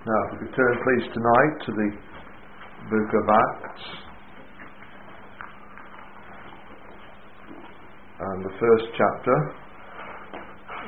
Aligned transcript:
Now, 0.00 0.16
if 0.16 0.32
we 0.32 0.46
could 0.48 0.56
turn 0.56 0.74
please 0.80 1.12
tonight 1.12 1.54
to 1.60 1.72
the 1.76 1.88
book 2.88 3.10
of 3.20 3.24
Acts. 3.28 3.84
And 8.16 8.40
the 8.48 8.54
first 8.56 8.86
chapter, 8.96 9.36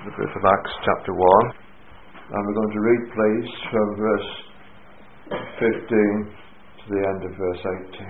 the 0.08 0.16
book 0.16 0.32
of 0.32 0.42
Acts, 0.48 0.72
chapter 0.88 1.12
1. 1.12 1.28
And 2.24 2.40
we're 2.40 2.56
going 2.56 2.72
to 2.72 2.80
read, 2.80 3.02
please, 3.12 3.50
from 3.68 3.86
verse 4.00 4.30
15 5.60 5.60
to 5.60 6.84
the 6.88 7.02
end 7.04 7.20
of 7.28 7.32
verse 7.36 7.62
18. 7.92 8.00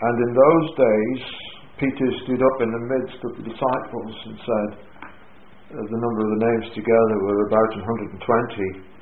And 0.00 0.16
in 0.16 0.30
those 0.32 0.66
days, 0.80 1.20
Peter 1.76 2.08
stood 2.24 2.40
up 2.40 2.56
in 2.64 2.72
the 2.72 2.84
midst 2.88 3.20
of 3.20 3.32
the 3.36 3.44
disciples 3.52 4.16
and 4.32 4.36
said, 4.48 4.70
the 5.76 6.00
number 6.00 6.20
of 6.24 6.30
the 6.40 6.44
names 6.56 6.72
together 6.72 7.16
were 7.20 7.44
about 7.52 7.70
120. 7.84 8.96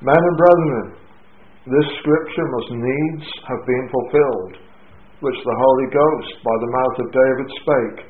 Men 0.00 0.16
and 0.16 0.36
brethren, 0.36 0.96
this 1.68 1.88
scripture 2.00 2.48
must 2.48 2.72
needs 2.72 3.26
have 3.44 3.62
been 3.68 3.86
fulfilled, 3.92 4.54
which 5.20 5.36
the 5.44 5.60
Holy 5.60 5.88
Ghost 5.92 6.32
by 6.40 6.56
the 6.56 6.72
mouth 6.72 6.96
of 7.04 7.12
David 7.12 7.48
spake 7.60 8.00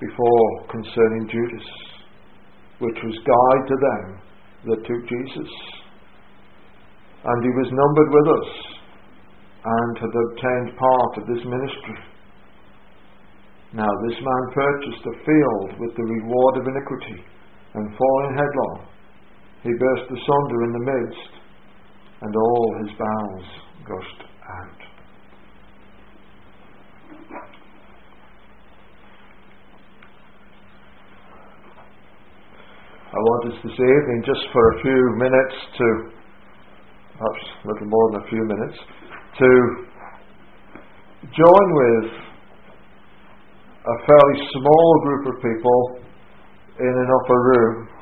before 0.00 0.48
concerning 0.72 1.28
Judas, 1.28 1.68
which 2.80 2.96
was 2.96 3.28
guide 3.28 3.64
to 3.68 3.76
them 3.76 4.04
that 4.72 4.86
took 4.88 5.02
Jesus. 5.04 5.52
And 7.28 7.38
he 7.44 7.52
was 7.60 7.68
numbered 7.76 8.10
with 8.16 8.28
us, 8.40 8.50
and 9.64 9.92
had 10.00 10.16
obtained 10.16 10.80
part 10.80 11.12
of 11.20 11.28
this 11.28 11.44
ministry. 11.44 12.00
Now 13.76 13.92
this 14.08 14.16
man 14.16 14.42
purchased 14.56 15.04
a 15.12 15.24
field 15.28 15.68
with 15.76 15.92
the 15.92 16.08
reward 16.08 16.54
of 16.56 16.68
iniquity, 16.72 17.20
and 17.74 17.96
falling 17.96 18.32
headlong, 18.32 18.93
he 19.64 19.70
burst 19.80 20.04
asunder 20.12 20.64
in 20.64 20.72
the 20.72 20.84
midst, 20.92 21.32
and 22.20 22.36
all 22.36 22.76
his 22.84 22.92
bowels 22.98 23.44
gushed 23.88 24.22
out. 24.44 24.80
I 33.08 33.16
want 33.16 33.54
us 33.54 33.58
this 33.64 33.72
evening, 33.72 34.22
just 34.26 34.52
for 34.52 34.68
a 34.68 34.82
few 34.82 35.00
minutes, 35.16 35.56
to 35.78 35.86
perhaps 37.16 37.44
a 37.64 37.68
little 37.68 37.88
more 37.88 38.10
than 38.12 38.20
a 38.20 38.28
few 38.28 38.44
minutes, 38.44 38.78
to 39.38 39.48
join 41.32 41.66
with 41.72 42.12
a 43.80 43.96
fairly 44.04 44.48
small 44.60 45.00
group 45.04 45.26
of 45.34 45.40
people 45.40 46.04
in 46.80 46.92
an 46.92 47.08
upper 47.22 47.40
room 47.40 47.93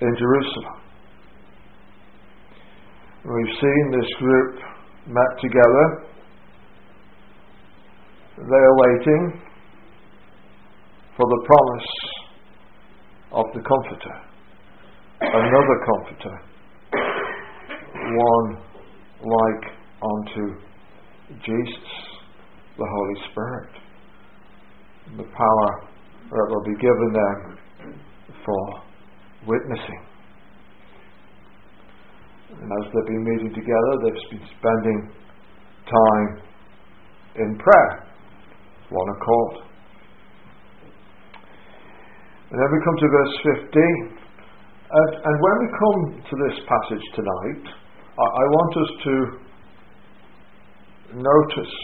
in 0.00 0.16
Jerusalem. 0.18 0.76
We've 3.24 3.56
seen 3.60 3.90
this 3.90 4.10
group 4.18 4.60
met 5.06 5.40
together. 5.40 6.04
They 8.36 8.62
are 8.68 8.76
waiting 8.76 9.40
for 11.16 11.26
the 11.26 11.46
promise 11.46 11.90
of 13.32 13.44
the 13.54 13.62
Comforter, 13.66 14.20
another 15.22 15.76
Comforter, 15.86 16.40
one 17.94 18.62
like 19.22 19.72
unto 20.02 20.60
Jesus, 21.42 21.88
the 22.76 22.86
Holy 22.86 23.30
Spirit, 23.30 23.70
the 25.16 25.24
power 25.24 25.88
that 26.30 26.46
will 26.50 26.64
be 26.64 26.76
given 26.80 27.12
them 27.12 27.58
for 28.44 28.85
witnessing. 29.46 30.02
And 32.50 32.70
as 32.72 32.84
they've 32.92 33.06
been 33.06 33.24
meeting 33.24 33.52
together, 33.54 33.92
they've 34.02 34.30
been 34.38 34.48
spending 34.58 35.10
time 35.86 36.42
in 37.36 37.58
prayer, 37.58 38.06
one 38.90 39.08
accord. 39.16 39.66
And 42.50 42.60
then 42.60 42.68
we 42.72 42.78
come 42.84 42.96
to 42.96 43.08
verse 43.10 43.34
15. 43.66 44.26
And, 44.88 45.10
and 45.14 45.34
when 45.42 45.56
we 45.60 45.68
come 45.74 45.98
to 46.22 46.34
this 46.48 46.56
passage 46.66 47.06
tonight, 47.14 47.64
I, 48.18 48.22
I 48.22 48.44
want 48.54 48.72
us 48.76 48.90
to 49.04 49.14
notice 51.14 51.74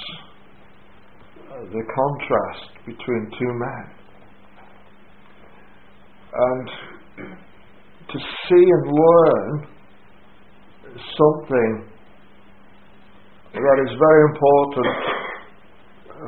uh, 1.51 1.65
the 1.67 1.83
contrast 1.95 2.71
between 2.87 3.31
two 3.39 3.53
men. 3.53 3.85
And 6.33 6.92
to 8.13 8.19
see 8.19 8.65
and 8.77 8.85
learn 8.93 9.67
something 11.17 11.89
that 13.55 13.79
is 13.85 13.93
very 13.99 14.23
important 14.33 14.97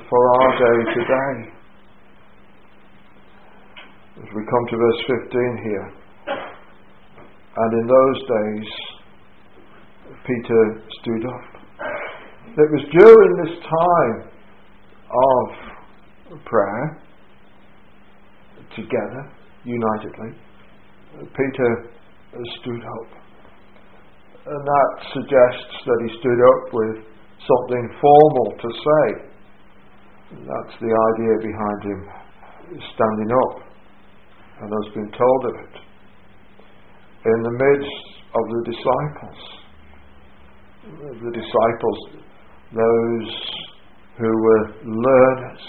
for 0.08 0.20
our 0.40 0.50
day 0.58 0.78
today. 0.94 1.34
As 4.16 4.28
we 4.34 4.42
come 4.44 4.64
to 4.70 4.76
verse 4.76 5.02
15 5.24 5.58
here. 5.64 5.92
And 7.56 7.72
in 7.80 7.86
those 7.86 8.18
days, 8.28 8.68
Peter 10.26 10.82
stood 11.00 11.26
up. 11.26 11.54
It 12.56 12.70
was 12.70 12.84
during 12.92 13.32
this 13.44 13.58
time 13.62 14.30
of 15.10 16.44
prayer, 16.44 17.02
together, 18.74 19.32
unitedly, 19.64 20.38
Peter 21.22 21.70
stood 22.60 22.82
up. 22.82 23.08
And 24.46 24.60
that 24.66 24.90
suggests 25.14 25.76
that 25.86 25.98
he 26.06 26.18
stood 26.18 26.40
up 26.52 26.62
with 26.74 26.96
something 27.40 27.84
formal 28.00 28.48
to 28.60 28.68
say. 28.72 29.04
That's 30.42 30.76
the 30.80 30.92
idea 30.92 31.34
behind 31.40 31.80
him 31.84 32.00
standing 32.94 33.30
up 33.30 33.54
and 34.60 34.68
has 34.72 34.94
been 34.94 35.10
told 35.16 35.44
of 35.46 35.54
it. 35.64 35.74
In 37.24 37.42
the 37.42 37.50
midst 37.50 38.04
of 38.34 38.44
the 38.50 38.62
disciples, 38.72 39.40
the 41.22 41.32
disciples, 41.32 41.98
those 42.72 43.30
who 44.18 44.28
were 44.28 44.64
learners 44.84 45.64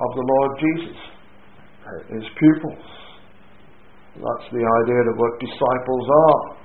of 0.00 0.14
the 0.14 0.24
Lord 0.24 0.52
Jesus, 0.60 0.98
his 2.08 2.24
pupils. 2.38 3.01
That's 4.16 4.48
the 4.52 4.60
idea 4.60 5.02
of 5.08 5.16
what 5.16 5.40
disciples 5.40 6.06
are. 6.12 6.56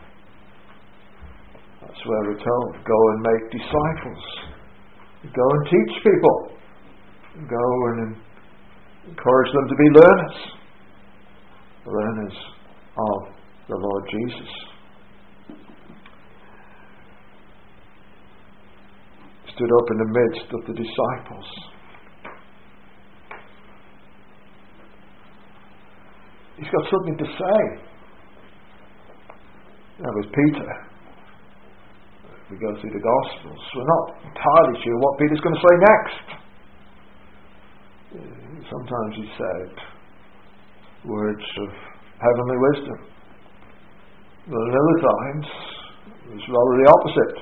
That's 1.82 2.02
where 2.06 2.22
we're 2.28 2.44
told 2.44 2.84
go 2.84 3.00
and 3.12 3.22
make 3.24 3.52
disciples. 3.52 4.24
Go 5.24 5.50
and 5.50 5.64
teach 5.66 6.04
people. 6.04 6.52
Go 7.48 7.88
and 7.88 8.18
encourage 9.08 9.52
them 9.54 9.68
to 9.70 9.76
be 9.76 9.90
learners. 9.96 10.38
Learners 11.86 12.38
of 12.98 13.20
the 13.70 13.78
Lord 13.78 14.04
Jesus. 14.12 14.52
Stood 19.56 19.72
up 19.72 19.88
in 19.92 19.98
the 19.98 20.12
midst 20.20 20.54
of 20.54 20.68
the 20.68 20.74
disciples. 20.74 21.77
He's 26.58 26.70
got 26.74 26.90
something 26.90 27.18
to 27.18 27.26
say. 27.26 27.60
That 30.02 30.14
was 30.14 30.26
Peter. 30.34 30.70
We 32.50 32.58
go 32.58 32.72
through 32.80 32.96
the 32.96 33.04
Gospels, 33.04 33.60
we're 33.76 33.92
not 33.92 34.24
entirely 34.24 34.80
sure 34.80 34.98
what 35.04 35.20
Peter's 35.20 35.42
going 35.44 35.56
to 35.56 35.66
say 35.68 35.76
next. 35.84 36.28
Sometimes 38.72 39.14
he 39.16 39.28
said 39.36 39.70
words 41.04 41.44
of 41.60 41.70
heavenly 42.24 42.58
wisdom. 42.72 43.00
But 44.48 44.64
at 44.64 44.74
other 44.80 45.00
times, 45.04 45.46
it 46.08 46.34
was 46.40 46.46
rather 46.48 46.76
the 46.80 46.88
opposite. 46.88 47.36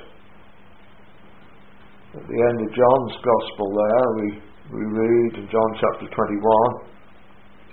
At 2.18 2.26
the 2.26 2.40
end 2.50 2.58
of 2.66 2.68
John's 2.74 3.16
Gospel 3.22 3.68
there, 3.78 4.06
we, 4.18 4.26
we 4.74 4.82
read 4.90 5.32
in 5.38 5.46
John 5.46 5.70
chapter 5.78 6.10
21, 6.10 6.95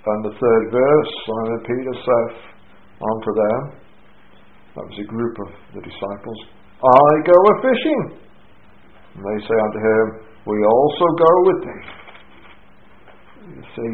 and 0.05 0.19
the 0.25 0.35
third 0.35 0.63
verse, 0.67 1.11
Simon 1.23 1.61
Peter 1.63 1.95
saith 1.95 2.39
unto 2.99 3.31
them, 3.31 3.83
that 4.75 4.83
was 4.89 4.99
a 4.99 5.07
group 5.07 5.35
of 5.47 5.49
the 5.77 5.81
disciples, 5.85 6.39
I 6.81 7.09
go 7.23 7.37
a 7.37 7.53
fishing. 7.61 8.01
And 9.15 9.21
they 9.21 9.39
say 9.45 9.53
unto 9.53 9.79
him, 9.79 10.05
We 10.49 10.57
also 10.65 11.05
go 11.13 11.31
with 11.45 11.59
thee. 11.63 11.83
You 13.53 13.63
see, 13.63 13.93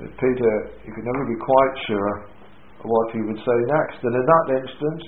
that 0.00 0.10
Peter, 0.16 0.52
he 0.80 0.90
could 0.90 1.04
never 1.04 1.24
be 1.28 1.38
quite 1.38 1.74
sure 1.86 2.12
what 2.82 3.12
he 3.12 3.20
would 3.20 3.36
say 3.36 3.58
next. 3.68 4.00
And 4.02 4.14
in 4.16 4.24
that 4.24 4.46
instance, 4.64 5.04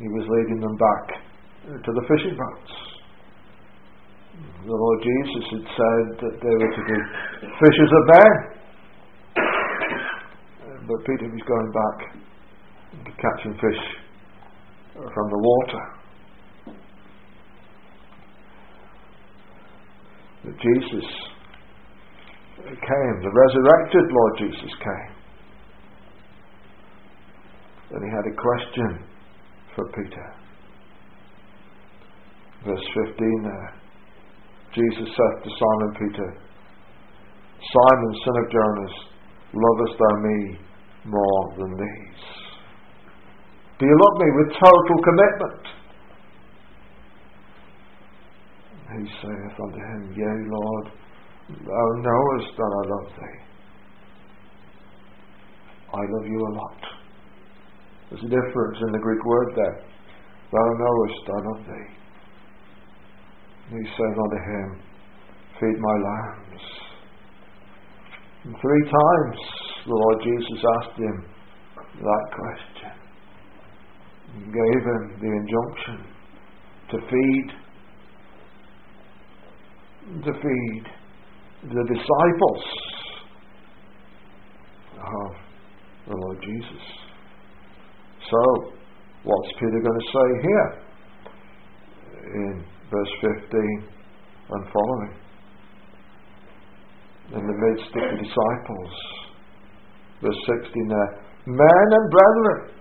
he 0.00 0.08
was 0.08 0.24
leading 0.24 0.60
them 0.64 0.76
back 0.80 1.06
to 1.84 1.90
the 1.92 2.04
fishing 2.08 2.34
boats. 2.34 2.72
The 4.64 4.72
Lord 4.72 4.98
Jesus 5.04 5.44
had 5.52 5.66
said 5.68 6.04
that 6.24 6.34
they 6.40 6.54
were 6.56 6.72
to 6.74 6.84
be 6.90 6.98
fishers 7.60 7.92
of 7.92 8.02
men 8.08 8.55
but 10.86 10.98
Peter 11.04 11.26
was 11.26 11.42
going 11.46 11.72
back 11.74 11.98
to 13.04 13.12
catching 13.18 13.54
fish 13.54 13.82
from 14.94 15.30
the 15.30 15.38
water. 15.38 15.84
That 20.44 20.56
Jesus 20.62 21.08
came, 22.64 23.16
the 23.22 23.32
resurrected 23.34 24.04
Lord 24.12 24.38
Jesus 24.38 24.72
came. 24.78 25.16
Then 27.90 28.00
he 28.02 28.10
had 28.10 28.26
a 28.26 28.36
question 28.36 29.06
for 29.74 29.84
Peter. 29.90 30.26
Verse 32.64 32.86
15 33.06 33.42
there. 33.42 33.74
Jesus 34.74 35.08
said 35.08 35.34
to 35.44 35.50
Simon 35.50 35.92
Peter, 35.98 36.28
Simon, 37.58 38.12
son 38.24 38.36
of 38.36 38.50
Jonas, 38.52 38.94
lovest 39.54 39.98
thou 39.98 40.14
me 40.22 40.58
more 41.06 41.54
than 41.58 41.76
these? 41.76 42.22
Do 43.78 43.86
you 43.86 43.96
love 44.00 44.16
me 44.18 44.28
with 44.36 44.48
total 44.56 44.98
commitment? 45.04 45.76
He 48.96 49.04
saith 49.20 49.56
unto 49.60 49.78
him, 49.78 50.14
Yea, 50.16 50.36
Lord, 50.48 50.86
thou 51.48 51.86
knowest 52.00 52.56
that 52.56 52.72
I 52.72 52.82
love 52.88 53.08
thee. 53.18 53.38
I 55.92 56.00
love 56.00 56.26
you 56.26 56.40
a 56.40 56.52
lot. 56.54 56.80
There's 58.10 58.22
a 58.22 58.28
difference 58.28 58.78
in 58.86 58.92
the 58.92 58.98
Greek 58.98 59.24
word 59.24 59.52
there. 59.56 59.82
Thou 60.52 60.66
knowest 60.78 61.22
I 61.28 61.38
love 61.50 61.66
thee. 61.66 61.96
He 63.70 63.84
says 63.84 64.14
unto 64.22 64.36
him, 64.36 64.80
Feed 65.60 65.78
my 65.80 65.96
lambs. 66.06 66.62
And 68.44 68.54
three 68.60 68.84
times 68.84 69.65
the 69.86 69.94
Lord 69.94 70.18
Jesus 70.22 70.64
asked 70.82 70.98
him 70.98 71.24
that 72.02 72.24
question. 72.34 72.90
He 74.34 74.44
gave 74.50 74.82
him 74.82 75.02
the 75.22 75.30
injunction 75.30 75.98
to 76.90 76.96
feed, 77.06 77.48
to 80.24 80.32
feed 80.42 80.84
the 81.62 81.84
disciples 81.94 82.64
of 84.98 85.32
the 86.08 86.16
Lord 86.16 86.38
Jesus. 86.42 86.84
So, 88.28 88.72
what's 89.22 89.52
Peter 89.54 89.80
going 89.82 90.00
to 90.00 90.06
say 90.12 90.28
here 90.42 90.82
in 92.34 92.64
verse 92.90 93.12
15 93.20 93.88
and 94.50 94.66
following? 94.72 95.14
In 97.34 97.46
the 97.46 97.54
midst 97.68 97.86
of 97.86 98.02
the 98.02 98.22
disciples, 98.22 99.25
verse 100.22 100.40
16 100.64 100.88
there, 100.88 101.12
men 101.46 101.86
and 101.92 102.10
brethren. 102.10 102.76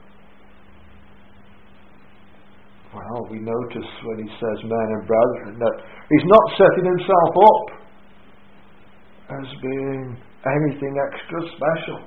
Well, 2.96 3.28
we 3.30 3.40
notice 3.40 3.90
when 4.06 4.18
he 4.24 4.30
says 4.40 4.58
men 4.64 4.88
and 4.96 5.04
brethren 5.06 5.60
that 5.60 5.76
he's 6.10 6.28
not 6.28 6.46
setting 6.56 6.86
himself 6.86 7.32
up 7.36 7.86
as 9.42 9.48
being 9.62 10.18
anything 10.46 10.96
extra 11.12 11.42
special. 11.58 12.00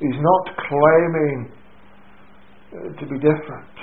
He's 0.00 0.16
not 0.16 0.56
claiming 0.56 1.52
uh, 2.72 3.00
to 3.00 3.06
be 3.06 3.18
different. 3.18 3.74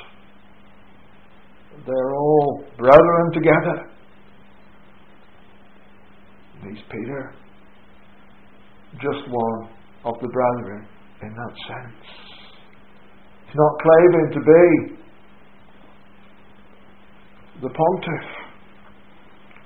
They're 1.85 2.15
all 2.15 2.63
brethren 2.77 3.31
together. 3.33 3.91
He's 6.63 6.83
Peter, 6.89 7.35
just 8.95 9.27
one 9.29 9.69
of 10.05 10.15
the 10.21 10.27
brethren 10.27 10.87
in 11.21 11.29
that 11.29 11.53
sense. 11.67 12.05
He's 13.47 13.55
not 13.55 13.73
claiming 13.81 14.31
to 14.33 14.39
be 14.39 14.97
the 17.61 17.69
pontiff, 17.69 18.27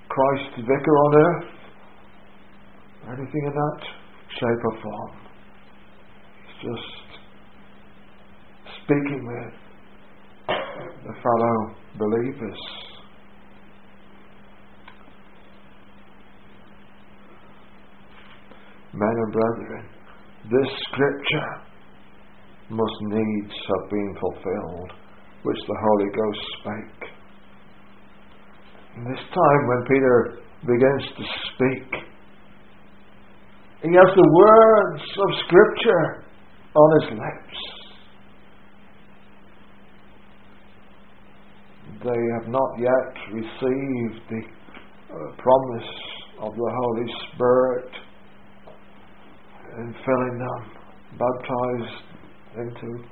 Christ's 0.09 0.61
vicar 0.61 0.95
on 0.97 1.15
earth, 1.15 1.49
or 3.05 3.13
anything 3.13 3.43
in 3.45 3.53
that 3.53 3.81
shape 4.39 4.61
or 4.63 4.81
form. 4.81 5.11
He's 6.45 6.71
just 6.71 7.11
speaking 8.83 9.21
with 9.25 9.53
the 10.47 11.13
fellow 11.21 11.75
believers. 11.97 12.59
Men 18.93 19.09
and 19.09 19.31
brethren, 19.31 19.85
this 20.51 20.71
scripture 20.91 21.51
must 22.69 22.99
needs 23.01 23.53
have 23.67 23.89
been 23.89 24.15
fulfilled, 24.19 24.91
which 25.43 25.57
the 25.67 25.77
Holy 25.81 26.09
Ghost 26.11 26.45
spake. 26.59 27.09
And 28.95 29.05
this 29.07 29.23
time 29.33 29.61
when 29.67 29.85
Peter 29.87 30.39
begins 30.61 31.03
to 31.17 31.23
speak, 31.53 31.89
he 33.83 33.89
has 33.95 34.11
the 34.15 34.29
words 34.33 35.01
of 35.01 35.29
Scripture 35.47 36.23
on 36.75 37.01
his 37.01 37.11
lips. 37.17 37.81
they 42.03 42.21
have 42.33 42.49
not 42.49 42.69
yet 42.79 43.13
received 43.31 44.21
the 44.29 44.41
uh, 44.41 45.35
promise 45.37 45.89
of 46.41 46.53
the 46.55 46.71
Holy 46.81 47.07
Spirit 47.29 47.91
in 49.77 49.95
filling 50.05 50.37
them, 50.37 50.61
baptized 51.17 52.03
into. 52.57 53.03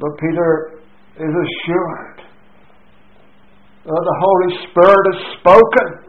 But 0.00 0.10
Peter 0.20 0.80
is 1.16 1.34
assured 1.34 2.20
that 3.84 4.02
the 4.04 4.16
Holy 4.20 4.50
Spirit 4.68 5.04
has 5.12 5.20
spoken 5.40 6.08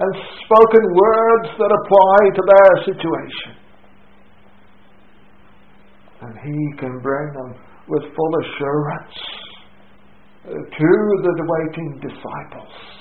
and 0.00 0.14
spoken 0.44 0.84
words 0.94 1.48
that 1.58 1.70
apply 1.70 2.18
to 2.34 2.42
their 2.48 2.72
situation. 2.84 3.52
And 6.22 6.34
he 6.38 6.78
can 6.78 7.00
bring 7.00 7.32
them 7.32 7.54
with 7.88 8.02
full 8.14 8.34
assurance 8.44 9.16
to 10.44 10.90
the 11.22 11.44
waiting 11.46 12.00
disciples. 12.00 12.99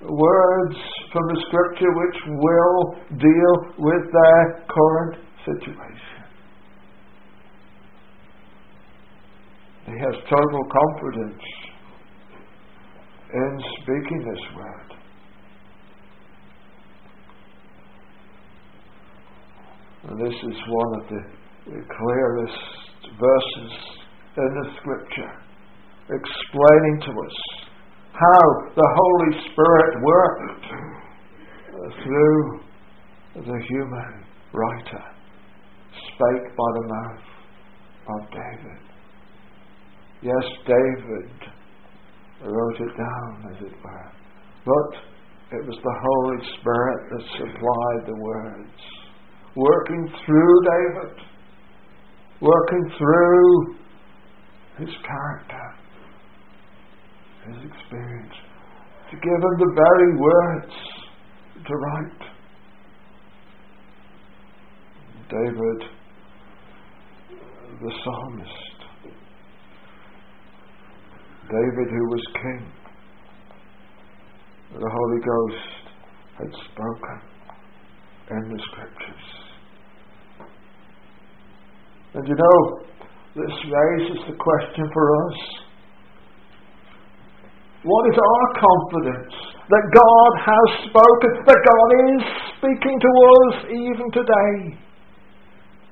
Words 0.00 0.76
from 1.12 1.26
the 1.26 1.44
scripture 1.48 1.92
which 1.92 2.22
will 2.28 2.94
deal 3.18 3.54
with 3.78 4.12
their 4.12 4.64
current 4.68 5.18
situation. 5.44 6.18
He 9.86 9.92
has 9.98 10.14
total 10.28 10.64
confidence 10.70 11.42
in 13.34 13.60
speaking 13.80 14.18
this 14.18 14.56
word. 14.56 14.88
And 20.04 20.20
this 20.20 20.34
is 20.34 20.56
one 20.68 21.00
of 21.00 21.08
the 21.08 21.22
clearest 21.66 22.58
verses 23.18 23.72
in 24.36 24.54
the 24.62 24.70
Scripture, 24.80 25.32
explaining 26.08 27.00
to 27.02 27.10
us 27.10 27.67
how 28.18 28.42
the 28.74 28.88
Holy 28.96 29.32
Spirit 29.46 30.02
worked 30.02 30.66
through 32.02 32.60
the 33.34 33.58
human 33.68 34.24
writer, 34.52 35.04
spake 35.92 36.56
by 36.56 36.70
the 36.74 36.86
mouth 36.88 37.26
of 38.08 38.30
David. 38.30 38.82
Yes, 40.22 40.46
David 40.66 41.30
wrote 42.42 42.80
it 42.80 42.96
down, 42.96 43.54
as 43.54 43.62
it 43.62 43.74
were, 43.84 44.12
but 44.64 44.98
it 45.56 45.64
was 45.66 45.78
the 45.82 45.96
Holy 46.02 46.40
Spirit 46.58 47.00
that 47.10 47.24
supplied 47.38 48.06
the 48.06 48.20
words, 48.20 48.80
working 49.54 50.12
through 50.26 50.54
David, 50.64 51.24
working 52.40 52.92
through 52.98 53.76
his 54.78 54.94
character, 55.06 55.77
his 57.54 57.70
experience, 57.70 58.34
to 59.10 59.16
give 59.16 59.40
him 59.46 59.54
the 59.58 59.72
very 59.74 60.16
words 60.16 60.74
to 61.66 61.74
write. 61.74 62.22
David, 65.28 65.88
the 67.82 67.92
psalmist, 68.02 68.78
David 71.48 71.88
who 71.90 72.08
was 72.08 72.24
king, 72.34 72.72
the 74.72 74.90
Holy 74.90 75.20
Ghost 75.20 75.78
had 76.38 76.52
spoken 76.70 77.20
in 78.30 78.56
the 78.56 78.62
scriptures. 78.70 79.26
And 82.14 82.28
you 82.28 82.34
know, 82.34 82.80
this 83.36 83.56
raises 83.64 84.18
the 84.28 84.36
question 84.36 84.90
for 84.92 85.26
us. 85.26 85.67
What 87.88 88.04
is 88.12 88.16
our 88.20 88.46
confidence? 88.60 89.32
That 89.72 89.84
God 89.96 90.32
has 90.44 90.68
spoken, 90.88 91.30
that 91.48 91.60
God 91.64 91.88
is 92.12 92.20
speaking 92.56 92.96
to 93.00 93.10
us 93.32 93.54
even 93.72 94.06
today. 94.12 94.76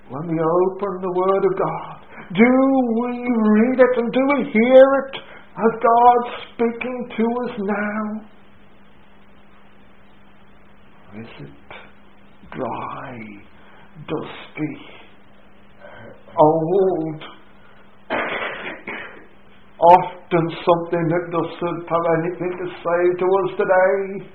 when 0.08 0.28
we 0.28 0.38
open 0.38 0.92
the 1.02 1.12
Word 1.16 1.44
of 1.44 1.54
God, 1.58 1.96
do 2.36 2.52
we 3.00 3.12
read 3.48 3.80
it 3.80 3.94
and 3.96 4.12
do 4.12 4.22
we 4.36 4.44
hear 4.52 4.86
it 5.08 5.16
as 5.56 5.72
God 5.80 6.20
speaking 6.52 6.98
to 7.16 7.24
us 7.44 7.54
now? 7.64 8.04
Or 11.12 11.20
is 11.22 11.32
it 11.40 11.70
dry, 12.52 13.18
dusty, 14.06 14.76
old, 16.38 17.22
often 19.80 20.44
something 20.64 21.04
that 21.08 21.24
doesn't 21.30 21.82
have 21.88 22.06
anything 22.20 22.52
to 22.58 22.66
say 22.80 23.00
to 23.18 23.26
us 23.26 23.50
today? 23.56 24.30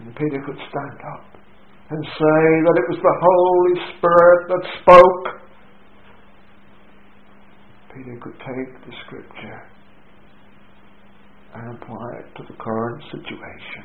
And 0.00 0.16
Peter 0.16 0.42
could 0.44 0.58
stand 0.58 1.00
up 1.14 1.24
and 1.90 2.04
say 2.04 2.42
that 2.66 2.76
it 2.76 2.86
was 2.90 3.00
the 3.02 3.16
Holy 3.22 3.76
Spirit 3.94 4.42
that 4.48 4.62
spoke. 4.82 5.24
Peter 7.94 8.18
could 8.20 8.38
take 8.40 8.86
the 8.86 8.92
scripture 9.06 9.62
and 11.54 11.76
apply 11.76 12.08
it 12.18 12.26
to 12.36 12.42
the 12.48 12.56
current 12.58 13.02
situation. 13.04 13.84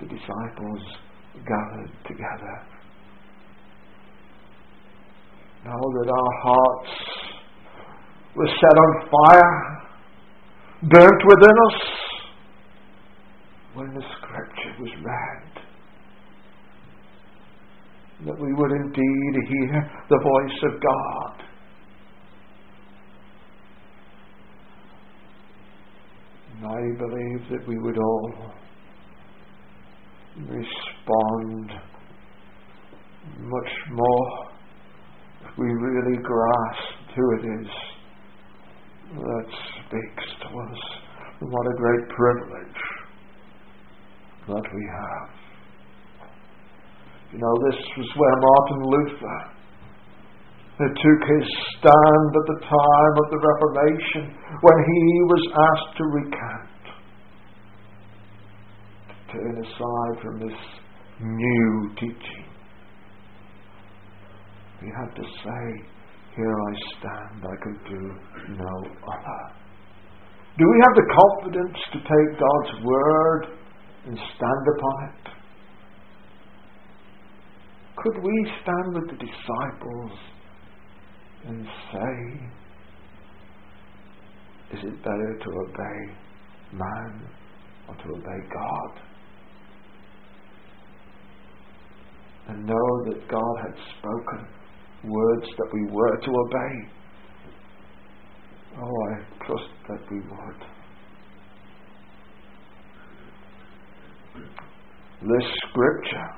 The 0.00 0.06
disciples 0.06 0.82
gathered 1.46 1.92
together. 2.08 2.73
Now 5.64 5.80
that 5.80 6.10
our 6.10 6.32
hearts 6.42 6.92
were 8.36 8.48
set 8.48 8.78
on 8.78 9.08
fire, 9.10 9.84
burnt 10.82 11.22
within 11.26 11.56
us, 11.68 11.80
when 13.74 13.94
the 13.94 14.02
scripture 14.18 14.74
was 14.80 14.90
read. 15.04 15.64
That 18.26 18.40
we 18.40 18.52
would 18.52 18.72
indeed 18.72 19.34
hear 19.48 19.90
the 20.08 20.18
voice 20.18 20.58
of 20.64 20.80
God. 20.80 21.44
And 26.56 26.66
I 26.66 26.98
believe 26.98 27.50
that 27.50 27.66
we 27.66 27.78
would 27.78 27.98
all 27.98 28.52
respond 30.46 31.72
much 33.40 33.72
more 33.90 34.53
we 35.58 35.66
really 35.66 36.18
grasp 36.22 37.14
who 37.14 37.24
it 37.38 37.44
is 37.60 37.70
that 39.14 39.46
speaks 39.86 40.26
to 40.42 40.48
us. 40.48 40.80
And 41.40 41.50
what 41.50 41.66
a 41.66 41.74
great 41.76 42.08
privilege 42.16 42.82
that 44.48 44.66
we 44.74 44.84
have. 44.90 45.30
You 47.32 47.38
know, 47.38 47.54
this 47.70 47.78
was 47.98 48.08
where 48.16 48.36
Martin 48.38 48.82
Luther 48.86 49.54
took 50.78 51.20
his 51.28 51.48
stand 51.78 52.30
at 52.34 52.46
the 52.50 52.60
time 52.66 53.14
of 53.22 53.26
the 53.30 53.38
Reformation 53.38 54.34
when 54.60 54.78
he 54.86 55.22
was 55.30 55.42
asked 55.54 55.96
to 55.98 56.04
recant, 56.04 56.82
to 59.08 59.14
turn 59.32 59.54
aside 59.64 60.22
from 60.22 60.40
this 60.40 60.58
new 61.20 61.90
teaching. 61.94 62.53
He 64.84 64.90
had 64.90 65.14
to 65.16 65.22
say, 65.22 65.64
Here 66.36 66.56
I 66.60 66.72
stand, 66.92 67.40
I 67.42 67.56
can 67.62 67.76
do 67.88 68.00
no 68.52 68.74
other. 69.08 69.42
Do 70.58 70.64
we 70.68 70.78
have 70.82 70.94
the 70.94 71.08
confidence 71.20 71.78
to 71.92 71.98
take 72.00 72.38
God's 72.38 72.84
word 72.84 73.46
and 74.06 74.18
stand 74.36 74.66
upon 74.76 75.08
it? 75.08 75.24
Could 77.96 78.22
we 78.22 78.52
stand 78.62 78.94
with 78.94 79.08
the 79.08 79.16
disciples 79.24 80.18
and 81.46 81.66
say, 81.90 82.14
Is 84.76 84.84
it 84.84 85.02
better 85.02 85.38
to 85.44 85.50
obey 85.50 86.14
man 86.72 87.26
or 87.88 87.94
to 87.94 88.08
obey 88.10 88.48
God? 88.52 89.00
And 92.48 92.66
know 92.66 93.04
that 93.06 93.28
God 93.30 93.56
had 93.62 93.74
spoken 93.98 94.46
words 95.08 95.46
that 95.56 95.68
we 95.72 95.86
were 95.92 96.16
to 96.16 96.30
obey. 96.30 96.74
Oh, 98.76 98.96
I 99.10 99.46
trust 99.46 99.70
that 99.88 100.00
we 100.10 100.18
would. 100.18 100.74
this 105.24 105.48
scripture. 105.68 106.28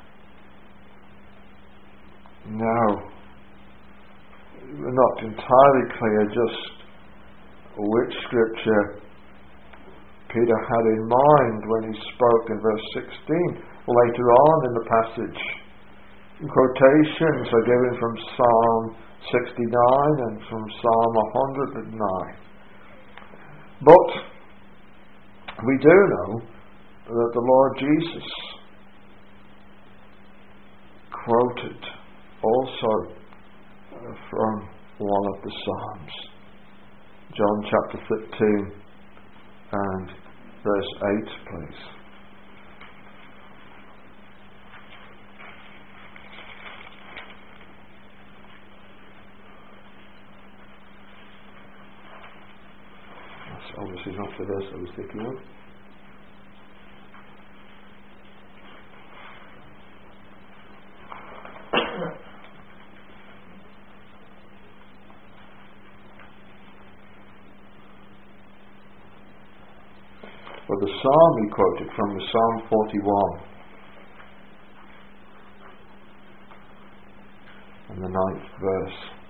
Now, 2.47 2.87
we're 4.79 4.95
not 4.95 5.17
entirely 5.25 5.87
clear 5.99 6.23
just 6.31 6.63
which 7.79 8.15
scripture 8.27 9.03
Peter 10.31 10.59
had 10.71 10.85
in 10.95 11.03
mind 11.09 11.63
when 11.67 11.93
he 11.93 11.99
spoke 12.15 12.47
in 12.51 12.61
verse 12.61 12.87
16. 12.95 13.65
Later 13.89 14.27
on 14.31 14.67
in 14.67 14.73
the 14.75 14.87
passage, 14.87 15.41
quotations 16.45 17.49
are 17.49 17.65
given 17.65 17.97
from 17.99 18.15
Psalm 18.37 18.97
69 19.33 19.73
and 20.29 20.41
from 20.51 20.65
Psalm 20.83 21.13
109. 21.89 21.97
But 23.81 24.09
we 25.65 25.79
do 25.81 25.89
know 25.89 26.41
that 27.09 27.31
the 27.33 27.41
Lord 27.41 27.79
Jesus 27.79 28.29
quoted 31.25 31.81
also 32.43 33.13
uh, 33.95 34.15
from 34.31 34.69
one 34.99 35.35
of 35.35 35.43
the 35.43 35.51
Psalms. 35.65 36.13
John 37.35 37.65
chapter 37.65 37.99
13 38.39 38.73
and 39.73 40.11
verse 40.63 40.91
8, 41.03 41.29
please. 41.51 41.97
That's 53.49 53.65
obviously 53.79 54.13
not 54.17 54.29
the 54.39 54.45
verse 54.45 54.65
I 54.73 54.77
was 54.77 54.91
thinking 54.97 55.21
of. 55.27 55.35
But 70.69 70.81
the 70.81 70.89
psalm 71.01 71.33
he 71.43 71.49
quoted 71.51 71.89
from 71.95 72.15
was 72.15 72.21
Psalm 72.33 72.69
41. 72.69 73.41
And 77.91 78.03
the 78.03 78.09
ninth 78.09 78.49
verse. 78.61 79.26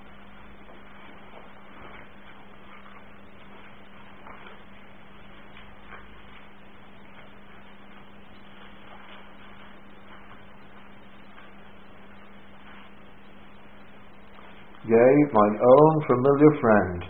Yea, 14.96 15.14
mine 15.32 15.58
own 15.60 15.94
familiar 16.08 16.52
friend, 16.60 17.04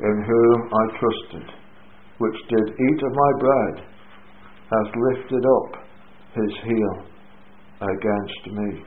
in 0.00 0.24
whom 0.24 0.58
I 0.72 0.98
trusted 0.98 1.66
which 2.18 2.36
did 2.48 2.66
eat 2.80 3.00
of 3.02 3.12
my 3.12 3.32
bread, 3.40 3.84
has 4.72 4.86
lifted 4.96 5.44
up 5.44 5.84
his 6.34 6.52
heel 6.64 6.94
against 7.80 8.56
me. 8.56 8.84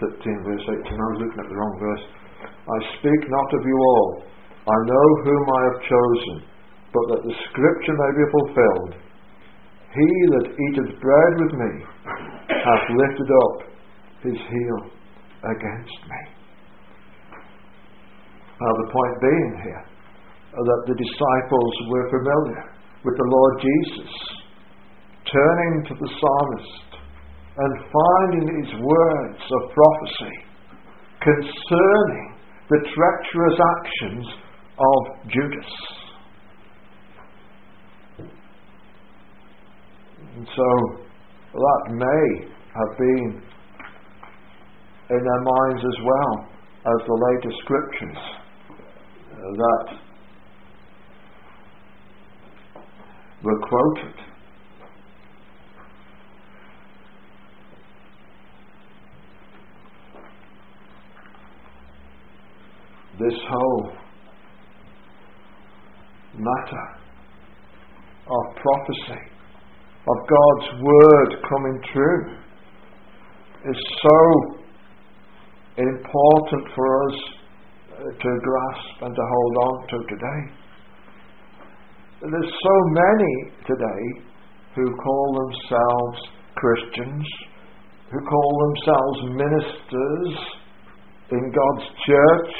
13, 0.00 0.48
verse 0.48 0.66
18. 0.84 0.92
I 0.92 1.06
was 1.14 1.20
looking 1.22 1.40
at 1.40 1.48
the 1.48 1.58
wrong 1.58 1.76
verse. 1.80 2.04
I 2.46 2.78
speak 2.98 3.20
not 3.30 3.48
of 3.54 3.62
you 3.64 3.78
all. 3.78 4.08
I 4.66 4.78
know 4.84 5.06
whom 5.22 5.44
I 5.46 5.60
have 5.70 5.78
chosen, 5.86 6.36
but 6.90 7.04
that 7.14 7.22
the 7.22 7.34
scripture 7.50 7.96
may 7.96 8.12
be 8.18 8.26
fulfilled. 8.34 8.92
He 9.94 10.10
that 10.36 10.46
eateth 10.52 10.92
bread 11.00 11.32
with 11.40 11.54
me 11.56 11.72
hath 12.50 12.84
lifted 12.90 13.30
up 13.30 13.56
his 14.26 14.38
heel 14.38 14.80
against 15.46 15.98
me. 16.10 16.20
Now, 18.60 18.72
the 18.72 18.90
point 18.90 19.14
being 19.20 19.54
here 19.64 19.84
that 20.56 20.82
the 20.88 20.96
disciples 20.96 21.74
were 21.92 22.08
familiar 22.08 22.64
with 23.04 23.16
the 23.16 23.28
Lord 23.28 23.54
Jesus. 23.60 24.12
Turning 25.28 25.84
to 25.84 25.94
the 26.00 26.10
psalmist, 26.16 26.95
and 27.58 27.72
finding 27.92 28.64
his 28.64 28.72
words 28.80 29.40
of 29.50 29.70
prophecy 29.72 30.36
concerning 31.20 32.34
the 32.68 32.78
treacherous 32.94 33.58
actions 33.78 34.26
of 34.78 35.30
Judas. 35.30 35.72
And 40.36 40.46
so 40.54 41.06
that 41.54 41.82
may 41.88 42.46
have 42.74 42.98
been 42.98 43.42
in 45.08 45.24
their 45.24 45.42
minds 45.42 45.82
as 45.82 46.04
well 46.04 46.48
as 46.84 47.06
the 47.06 47.14
later 47.14 47.56
scriptures 47.62 48.22
uh, 49.32 49.36
that 49.56 49.98
were 53.42 53.60
quoted. 53.60 54.25
This 63.18 63.38
whole 63.48 63.92
matter 66.36 66.86
of 68.28 68.56
prophecy, 68.56 69.22
of 70.06 70.16
God's 70.28 70.82
word 70.82 71.36
coming 71.48 71.80
true, 71.94 72.36
is 73.70 73.80
so 74.02 74.56
important 75.78 76.68
for 76.74 77.08
us 77.08 77.18
uh, 77.92 78.02
to 78.04 78.38
grasp 78.42 79.02
and 79.02 79.14
to 79.14 79.22
hold 79.22 79.56
on 79.56 79.88
to 79.88 79.98
today. 80.08 80.66
There's 82.20 82.52
so 82.52 82.76
many 82.90 83.34
today 83.66 84.26
who 84.74 84.84
call 84.96 85.48
themselves 85.48 86.18
Christians, 86.56 87.26
who 88.10 88.18
call 88.20 88.50
themselves 88.66 89.18
ministers 89.36 90.34
in 91.30 91.52
God's 91.52 91.88
church, 92.06 92.54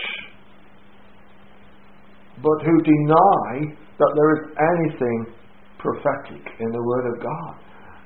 but 2.42 2.58
who 2.64 2.76
deny 2.84 3.72
that 3.72 4.12
there 4.12 4.30
is 4.36 4.42
anything 4.60 5.18
prophetic 5.78 6.42
in 6.60 6.68
the 6.72 6.84
Word 6.84 7.06
of 7.14 7.16
God, 7.22 7.54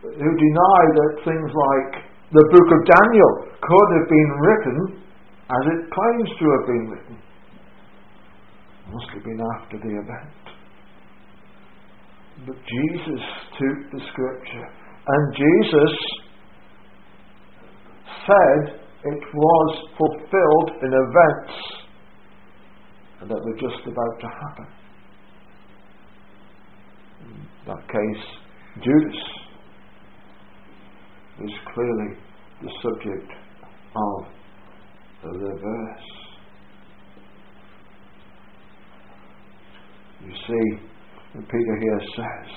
who 0.03 0.31
deny 0.37 0.81
that 0.95 1.11
things 1.25 1.51
like 1.51 2.05
the 2.31 2.47
book 2.47 2.69
of 2.71 2.81
Daniel 2.87 3.33
could 3.59 3.89
have 3.99 4.09
been 4.09 4.31
written 4.39 4.77
as 5.51 5.63
it 5.67 5.81
claims 5.91 6.31
to 6.39 6.45
have 6.47 6.67
been 6.67 6.87
written. 6.91 7.17
It 8.87 8.95
must 8.95 9.11
have 9.15 9.25
been 9.25 9.43
after 9.59 9.77
the 9.79 9.93
event. 9.99 10.41
But 12.47 12.57
Jesus 12.57 13.23
took 13.59 13.79
the 13.93 14.01
scripture 14.13 14.69
and 15.07 15.35
Jesus 15.35 15.95
said 18.27 18.81
it 19.05 19.23
was 19.35 19.71
fulfilled 19.99 20.71
in 20.83 20.91
events 20.93 21.80
that 23.29 23.45
were 23.45 23.59
just 23.61 23.87
about 23.87 24.21
to 24.21 24.27
happen. 24.27 24.67
In 27.21 27.47
that 27.67 27.89
case, 27.89 28.25
Judas 28.83 29.21
is 31.45 31.50
clearly 31.75 32.17
the 32.62 32.71
subject 32.83 33.31
of 33.97 34.25
the 35.23 35.59
verse. 35.61 36.09
You 40.25 40.33
see, 40.33 40.81
and 41.35 41.49
Peter 41.49 41.77
here 41.81 42.00
says, 42.17 42.50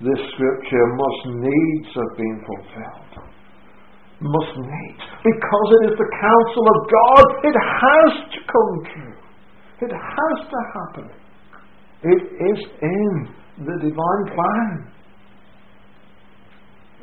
this 0.00 0.18
scripture 0.34 0.86
must 0.94 1.26
needs 1.36 1.88
have 1.94 2.16
been 2.16 2.44
fulfilled. 2.46 3.35
Must 4.20 4.56
needs. 4.56 5.04
Because 5.22 5.68
it 5.80 5.92
is 5.92 5.96
the 5.98 6.10
counsel 6.16 6.64
of 6.64 6.78
God. 6.88 7.24
It 7.44 7.56
has 7.56 8.12
to 8.32 8.38
come 8.48 8.72
true. 8.94 9.16
It 9.82 9.92
has 9.92 10.36
to 10.48 10.58
happen. 10.72 11.10
It 12.02 12.22
is 12.22 12.58
in 12.80 13.28
the 13.58 13.76
divine 13.80 14.24
plan. 14.32 14.92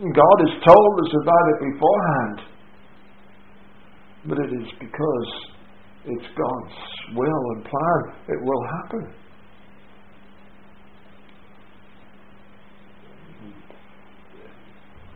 God 0.01 0.37
has 0.41 0.63
told 0.65 0.93
us 1.05 1.13
about 1.21 1.45
it 1.53 1.59
beforehand. 1.71 2.39
But 4.25 4.37
it 4.39 4.51
is 4.61 4.67
because 4.79 5.29
it's 6.05 6.27
God's 6.35 7.15
will 7.15 7.43
and 7.55 7.63
plan. 7.63 8.01
It 8.27 8.39
will 8.41 8.63
happen. 8.81 9.13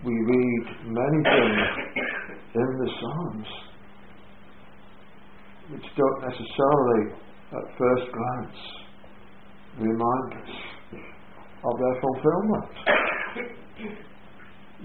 We 0.05 0.13
read 0.13 0.65
many 0.85 1.19
things 1.23 1.61
in 2.53 2.69
the 2.77 2.89
Psalms 2.99 3.47
which 5.69 5.83
don't 5.97 6.21
necessarily, 6.21 7.13
at 7.51 7.77
first 7.77 8.11
glance, 8.13 8.57
remind 9.79 10.33
us 10.33 10.53
of 11.65 11.79
their 11.79 12.01
fulfillment. 12.01 12.71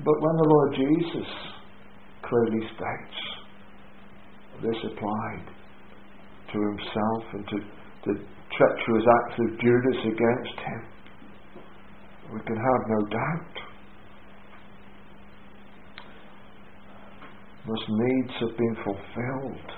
but 0.05 0.17
when 0.21 0.37
the 0.37 0.49
Lord 0.49 0.75
Jesus 0.75 1.29
clearly 2.23 2.67
states 2.67 3.19
this 4.63 4.77
applied 4.93 5.47
to 6.53 6.59
himself 6.59 7.23
and 7.35 7.49
to 7.49 7.57
the 8.07 8.15
treacherous 8.57 9.07
acts 9.07 9.39
of 9.41 9.61
Judas 9.61 10.01
against 10.03 10.59
him, 10.67 10.83
we 12.33 12.41
can 12.41 12.57
have 12.57 12.83
no 12.89 13.07
doubt 13.07 13.62
must 17.67 17.87
needs 17.89 18.33
have 18.41 18.57
been 18.59 18.77
fulfilled, 18.83 19.69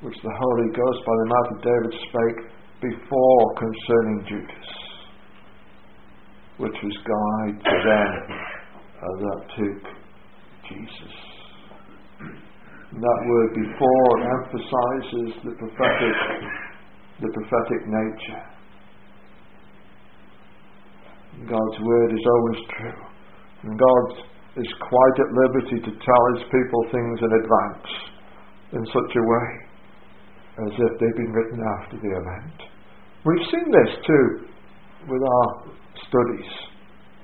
which 0.00 0.16
the 0.22 0.36
Holy 0.40 0.68
Ghost 0.72 1.00
by 1.04 1.12
the 1.12 1.28
mouth 1.28 1.50
of 1.52 1.62
David 1.62 1.92
spake 2.08 2.40
before 2.80 3.54
concerning 3.58 4.24
Judas, 4.28 4.70
which 6.56 6.76
was 6.82 6.96
guide 7.04 7.58
to 7.64 7.76
them 7.84 8.38
that 8.98 9.40
took 9.56 9.82
Jesus. 10.68 11.14
And 12.18 13.02
that 13.02 13.20
word 13.28 13.50
before 13.54 14.12
emphasizes 14.40 15.42
the 15.44 15.52
prophetic, 15.58 16.16
the 17.20 17.28
prophetic 17.28 17.82
nature. 17.86 18.44
God's 21.50 21.78
word 21.82 22.12
is 22.12 22.24
always 22.26 22.60
true. 22.78 23.02
And 23.62 23.78
God's 23.78 24.28
is 24.58 24.70
quite 24.82 25.16
at 25.22 25.30
liberty 25.30 25.78
to 25.86 25.92
tell 26.02 26.22
his 26.34 26.42
people 26.50 26.82
things 26.90 27.16
in 27.22 27.30
advance 27.30 27.90
in 28.74 28.82
such 28.90 29.12
a 29.14 29.24
way 29.24 29.48
as 30.66 30.72
if 30.74 30.92
they've 30.98 31.20
been 31.22 31.30
written 31.30 31.60
after 31.78 31.96
the 32.02 32.10
event. 32.10 32.58
We've 33.22 33.46
seen 33.46 33.68
this 33.70 33.92
too 34.02 34.26
with 35.06 35.22
our 35.22 35.48
studies 36.02 36.50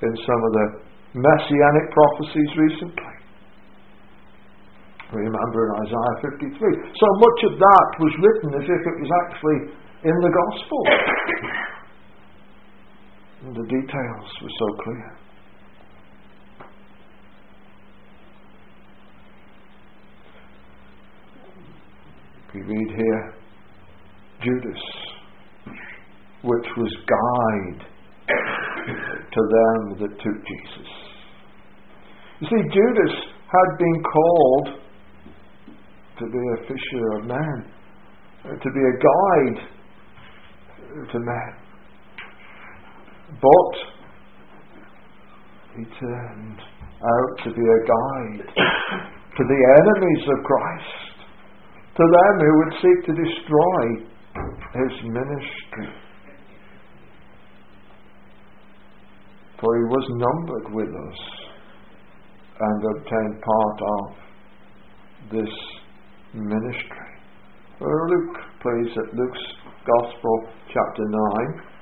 in 0.03 0.13
some 0.23 0.41
of 0.47 0.53
the 0.55 0.67
messianic 1.19 1.87
prophecies 1.91 2.51
recently. 2.55 3.15
Remember 5.13 5.61
in 5.67 5.73
Isaiah 5.87 6.17
53. 6.39 6.59
So 6.59 7.09
much 7.23 7.39
of 7.51 7.53
that 7.59 7.89
was 8.03 8.13
written 8.19 8.51
as 8.59 8.67
if 8.67 8.83
it 8.83 8.97
was 8.99 9.11
actually 9.27 9.59
in 10.07 10.17
the 10.23 10.33
Gospel. 10.35 10.83
and 13.47 13.55
the 13.55 13.67
details 13.69 14.27
were 14.43 14.55
so 14.59 14.69
clear. 14.83 15.24
We 22.55 22.61
read 22.63 22.91
here 22.97 23.35
Judas, 24.45 24.83
which 26.45 26.67
was 26.77 26.97
guide 27.11 27.87
to 29.33 29.41
them 29.51 29.99
that 29.99 30.11
took 30.23 30.39
Jesus. 30.47 30.91
You 32.39 32.47
see, 32.47 32.63
Judas 32.73 33.15
had 33.51 33.79
been 33.79 34.03
called 34.05 34.69
to 36.21 36.27
be 36.27 36.39
a 36.39 36.63
fisher 36.69 37.19
of 37.19 37.25
men, 37.27 37.73
uh, 38.45 38.51
to 38.51 38.71
be 38.71 38.83
a 38.87 38.97
guide 39.03 39.59
to 41.11 41.19
men. 41.19 41.53
But 43.43 43.75
he 45.77 45.85
turned 45.99 46.61
out 46.61 47.45
to 47.47 47.51
be 47.51 47.63
a 47.63 47.81
guide 47.85 48.47
to 48.47 49.43
the 49.43 49.61
enemies 49.81 50.29
of 50.29 50.45
Christ 50.45 51.14
to 51.97 52.03
them 52.03 52.35
who 52.41 52.59
would 52.59 52.75
seek 52.83 52.99
to 53.07 53.13
destroy 53.13 53.83
his 54.75 54.93
ministry. 55.05 55.89
For 59.61 59.77
he 59.77 59.85
was 59.85 60.07
numbered 60.11 60.75
with 60.75 60.89
us 60.89 61.21
and 62.61 62.85
obtained 62.97 63.43
part 63.43 63.79
of 63.83 64.15
this 65.31 65.55
ministry. 66.35 67.11
Well, 67.81 68.09
Luke, 68.09 68.37
please, 68.61 68.93
at 68.97 69.15
Luke's 69.15 69.47
Gospel, 69.87 70.49
chapter 70.69 71.05
9. 71.05 71.74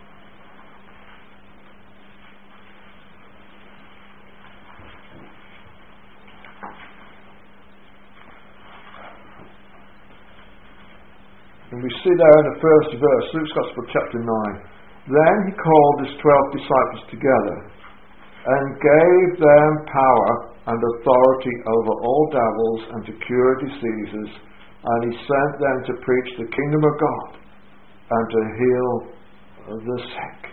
And 11.72 11.80
we 11.80 11.88
see 12.04 12.12
there 12.12 12.37
in 12.44 12.46
the 12.52 12.61
first 12.61 12.90
verse, 13.00 13.26
Luke's 13.32 13.56
Gospel, 13.56 13.85
chapter 13.96 14.20
9. 14.20 15.08
Then 15.08 15.37
he 15.48 15.52
called 15.56 15.96
his 16.04 16.14
twelve 16.20 16.46
disciples 16.52 17.04
together 17.08 17.56
and 18.44 18.76
gave 18.76 19.28
them 19.40 19.70
power 19.88 20.32
and 20.68 20.76
authority 20.76 21.56
over 21.64 21.92
all 21.96 22.24
devils 22.28 22.82
and 22.92 23.00
to 23.08 23.12
cure 23.24 23.54
diseases, 23.64 24.30
and 24.85 24.98
he 25.08 25.16
sent 25.16 25.52
them 25.64 25.78
to 25.88 25.92
preach 26.04 26.30
the 26.38 26.52
kingdom 26.52 26.82
of 26.85 26.94
God 27.00 27.30
and 27.40 28.24
to 28.30 28.40
heal 28.61 28.90
the 29.72 29.98
sick. 30.12 30.52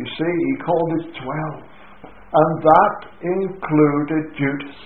You 0.00 0.06
see, 0.08 0.34
he 0.48 0.64
called 0.64 0.90
his 1.04 1.06
twelve, 1.20 1.60
and 2.08 2.52
that 2.64 2.96
included 3.20 4.24
Judas. 4.40 4.78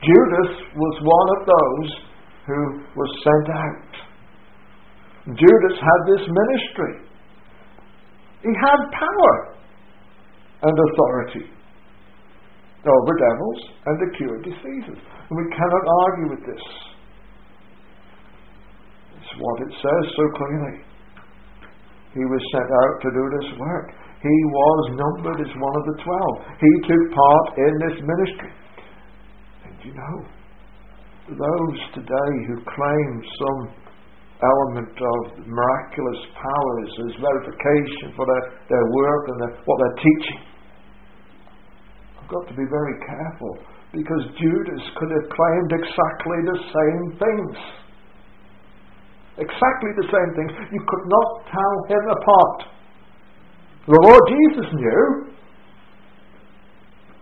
Judas 0.00 0.52
was 0.72 0.96
one 1.04 1.28
of 1.36 1.40
those 1.46 1.90
who 2.48 2.60
was 2.96 3.10
sent 3.22 3.54
out. 3.54 3.91
Judas 5.26 5.76
had 5.78 6.00
this 6.10 6.24
ministry. 6.26 6.94
He 8.42 8.50
had 8.58 8.80
power 8.90 9.34
and 10.62 10.74
authority 10.74 11.46
over 12.82 13.12
devils 13.14 13.60
and 13.86 13.94
to 14.02 14.18
cure 14.18 14.38
diseases. 14.42 14.98
And 14.98 15.34
we 15.38 15.46
cannot 15.54 15.84
argue 16.02 16.28
with 16.34 16.42
this. 16.42 16.64
It's 19.22 19.32
what 19.38 19.62
it 19.62 19.72
says 19.78 20.04
so 20.18 20.24
clearly. 20.34 20.82
He 22.14 22.24
was 22.26 22.42
sent 22.50 22.66
out 22.66 22.94
to 23.06 23.08
do 23.14 23.24
this 23.38 23.48
work. 23.58 23.94
He 24.22 24.38
was 24.50 24.82
numbered 24.98 25.38
as 25.38 25.52
one 25.54 25.74
of 25.78 25.84
the 25.86 25.96
twelve. 26.02 26.34
He 26.58 26.72
took 26.90 27.04
part 27.14 27.46
in 27.58 27.72
this 27.86 27.96
ministry. 28.02 28.52
And 29.66 29.74
you 29.86 29.94
know, 29.94 30.16
those 31.30 31.78
today 31.94 32.32
who 32.50 32.58
claim 32.66 33.10
some 33.38 33.81
element 34.42 34.94
of 34.98 35.20
miraculous 35.46 36.20
powers 36.34 36.90
as 37.06 37.12
verification 37.22 38.14
for 38.18 38.26
their, 38.26 38.44
their 38.68 38.86
work 38.90 39.22
and 39.30 39.38
their, 39.40 39.52
what 39.64 39.76
they're 39.78 40.00
teaching, 40.02 40.42
I've 42.18 42.30
got 42.30 42.44
to 42.50 42.56
be 42.58 42.66
very 42.66 42.96
careful 43.06 43.54
because 43.94 44.22
Judas 44.40 44.82
could 44.98 45.12
have 45.12 45.26
claimed 45.30 45.70
exactly 45.78 46.38
the 46.48 46.58
same 46.74 47.04
things. 47.20 47.56
Exactly 49.38 49.92
the 49.96 50.08
same 50.08 50.30
things. 50.36 50.52
You 50.72 50.82
could 50.86 51.06
not 51.08 51.28
tell 51.48 51.74
him 51.88 52.04
apart. 52.10 52.58
The 53.86 54.00
Lord 54.00 54.22
Jesus 54.28 54.68
knew, 54.74 55.34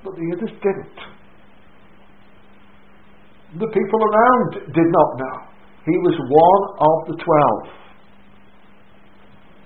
but 0.05 0.15
the 0.15 0.27
others 0.37 0.55
didn't. 0.63 0.99
The 3.59 3.67
people 3.67 4.01
around 4.01 4.73
did 4.73 4.89
not 4.91 5.11
know. 5.19 5.50
He 5.87 5.97
was 5.97 6.17
one 6.19 6.65
of 6.77 6.97
the 7.09 7.17
twelve. 7.25 7.81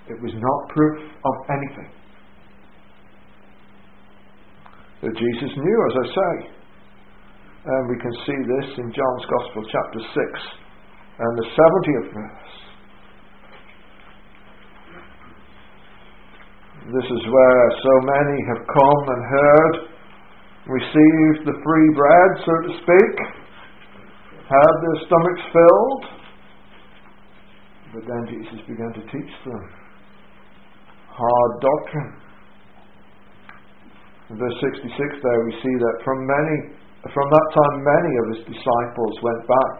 It 0.07 0.21
was 0.21 0.33
not 0.37 0.69
proof 0.69 1.01
of 1.25 1.35
anything. 1.49 1.91
But 5.01 5.11
Jesus 5.13 5.51
knew, 5.57 5.79
as 5.89 5.95
I 5.97 6.07
say. 6.13 6.33
And 7.65 7.89
we 7.89 7.97
can 7.97 8.13
see 8.25 8.39
this 8.45 8.77
in 8.77 8.93
John's 8.93 9.25
Gospel, 9.25 9.65
chapter 9.65 9.99
6, 9.99 10.41
and 11.17 11.31
the 11.37 11.47
70th 11.49 12.13
verse. 12.13 12.53
This 16.85 17.09
is 17.09 17.23
where 17.25 17.65
so 17.81 17.93
many 18.05 18.37
have 18.53 18.61
come 18.69 19.01
and 19.09 19.21
heard, 19.25 19.75
received 20.69 21.49
the 21.49 21.57
free 21.65 21.89
bread, 21.97 22.31
so 22.45 22.53
to 22.69 22.71
speak, 22.77 23.44
had 24.49 24.73
their 24.81 24.97
stomachs 25.05 25.45
filled. 25.49 26.03
But 27.93 28.03
then 28.05 28.21
Jesus 28.27 28.59
began 28.67 28.91
to 28.93 29.03
teach 29.07 29.33
them 29.45 29.63
hard 31.15 31.51
doctrine. 31.63 32.11
In 34.29 34.35
verse 34.35 34.57
66 34.59 34.91
there 35.23 35.41
we 35.47 35.53
see 35.63 35.75
that 35.79 35.95
from 36.03 36.17
many 36.27 36.75
from 37.13 37.27
that 37.29 37.47
time 37.53 37.75
many 37.85 38.13
of 38.17 38.25
his 38.33 38.41
disciples 38.49 39.13
went 39.21 39.41
back 39.45 39.77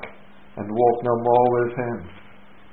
and 0.61 0.65
walked 0.69 1.03
no 1.03 1.15
more 1.19 1.47
with 1.59 1.71
him. 1.75 1.97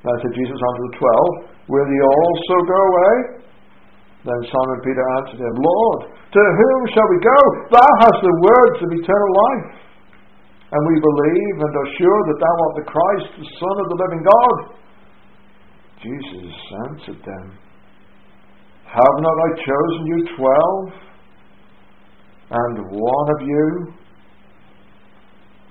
Then 0.04 0.14
said 0.20 0.34
Jesus 0.36 0.60
unto 0.60 0.82
the 0.92 0.94
twelve, 1.00 1.32
Will 1.72 1.88
ye 1.88 2.00
also 2.04 2.56
go 2.68 2.80
away? 2.92 3.14
Then 4.22 4.40
Simon 4.46 4.80
Peter 4.86 5.04
answered 5.18 5.40
him, 5.42 5.56
Lord, 5.58 6.00
to 6.12 6.42
whom 6.42 6.80
shall 6.94 7.08
we 7.10 7.18
go? 7.18 7.38
Thou 7.74 7.90
hast 8.06 8.20
the 8.22 8.36
words 8.38 8.78
of 8.86 8.90
eternal 8.92 9.32
life. 9.34 9.81
And 10.72 10.80
we 10.88 10.96
believe 11.04 11.56
and 11.60 11.74
are 11.76 11.90
sure 12.00 12.20
that 12.32 12.38
thou 12.40 12.54
art 12.64 12.74
the 12.80 12.88
Christ, 12.88 13.28
the 13.36 13.50
Son 13.60 13.76
of 13.76 13.86
the 13.92 13.98
living 14.00 14.22
God. 14.24 14.56
Jesus 16.00 16.54
answered 16.88 17.20
them, 17.24 17.58
Have 18.88 19.16
not 19.20 19.36
I 19.36 19.48
chosen 19.60 20.06
you 20.06 20.18
twelve? 20.36 21.12
And 22.50 22.76
one 22.90 23.28
of 23.36 23.40
you 23.46 23.94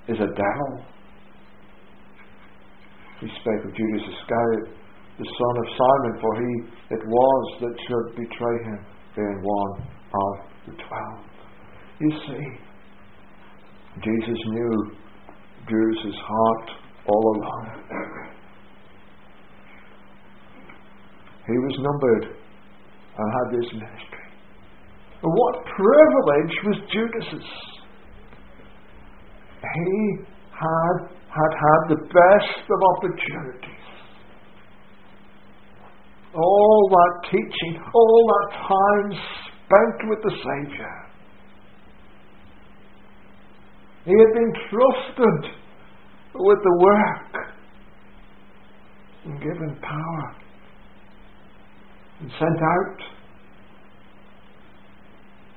is 0.08 0.18
a 0.18 0.30
devil. 0.34 0.86
He 3.22 3.28
spake 3.28 3.66
of 3.66 3.76
Judas 3.76 4.02
Iscariot, 4.02 4.74
the 5.20 5.26
son 5.26 5.54
of 5.62 5.68
Simon, 5.78 6.22
for 6.22 6.42
he 6.42 6.52
it 6.96 7.02
was 7.06 7.44
that 7.62 7.76
should 7.88 8.16
betray 8.16 8.58
him, 8.66 8.86
being 9.16 9.42
one 9.44 9.82
of 9.82 10.34
the 10.66 10.74
twelve. 10.74 11.26
You 12.00 12.10
see, 12.26 12.71
Jesus 14.00 14.40
knew 14.48 14.96
Judas' 15.68 16.16
heart 16.16 16.70
all 17.08 17.36
along. 17.36 17.82
He 21.48 21.58
was 21.58 21.76
numbered 21.80 22.38
and 23.18 23.28
had 23.34 23.60
this 23.60 23.74
ministry. 23.74 24.28
But 25.22 25.30
what 25.30 25.66
privilege 25.66 26.56
was 26.66 26.78
Judas's? 26.94 27.50
He 29.62 30.18
had 30.52 31.12
had 31.32 31.52
had 31.56 31.82
the 31.90 32.02
best 32.12 32.64
of 32.68 32.80
opportunities. 32.96 33.88
All 36.34 36.90
that 36.90 37.30
teaching, 37.30 37.84
all 37.94 38.24
that 38.28 38.58
time 38.68 39.12
spent 39.12 40.10
with 40.10 40.20
the 40.24 40.32
Saviour. 40.32 41.11
He 44.06 44.12
had 44.12 44.34
been 44.34 44.54
trusted 44.70 45.52
with 46.34 46.60
the 46.64 46.78
work 46.80 47.32
and 49.26 49.40
given 49.40 49.78
power 49.82 50.36
and 52.22 52.32
sent 52.32 52.62
out. 52.62 53.00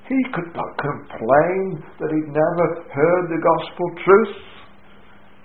He 0.07 0.21
could 0.33 0.53
not 0.53 0.77
complain 0.77 1.83
that 1.99 2.09
he'd 2.13 2.29
never 2.29 2.65
heard 2.93 3.25
the 3.29 3.41
gospel 3.41 3.87
truth. 4.05 4.37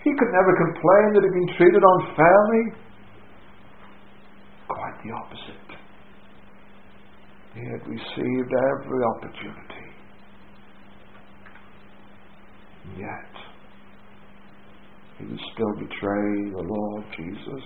He 0.05 0.11
could 0.19 0.33
never 0.33 0.53
complain 0.57 1.15
that 1.15 1.23
he'd 1.25 1.33
been 1.33 1.57
treated 1.57 1.83
unfairly. 1.83 2.65
Quite 4.69 4.97
the 5.05 5.13
opposite. 5.17 5.71
He 7.55 7.61
had 7.61 7.87
received 7.89 8.53
every 8.53 9.03
opportunity. 9.17 9.70
Yet, 12.97 13.35
he 15.19 15.25
would 15.27 15.41
still 15.55 15.75
betray 15.79 16.51
the 16.51 16.65
Lord 16.67 17.05
Jesus. 17.17 17.65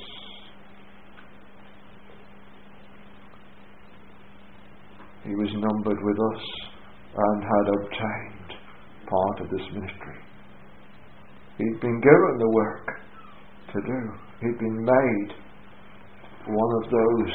He 5.24 5.35
was 5.35 5.48
numbered 5.55 5.98
with 6.03 6.18
us 6.35 6.42
and 7.16 7.42
had 7.42 7.66
obtained 7.81 8.59
part 9.09 9.40
of 9.40 9.50
this 9.50 9.66
ministry. 9.72 10.18
He'd 11.59 11.81
been 11.81 12.00
given 12.00 12.38
the 12.38 12.50
work 12.50 12.87
to 13.72 13.81
do. 13.81 14.00
He'd 14.40 14.59
been 14.59 14.85
made 14.85 15.33
one 16.46 16.85
of 16.85 16.90
those 16.90 17.33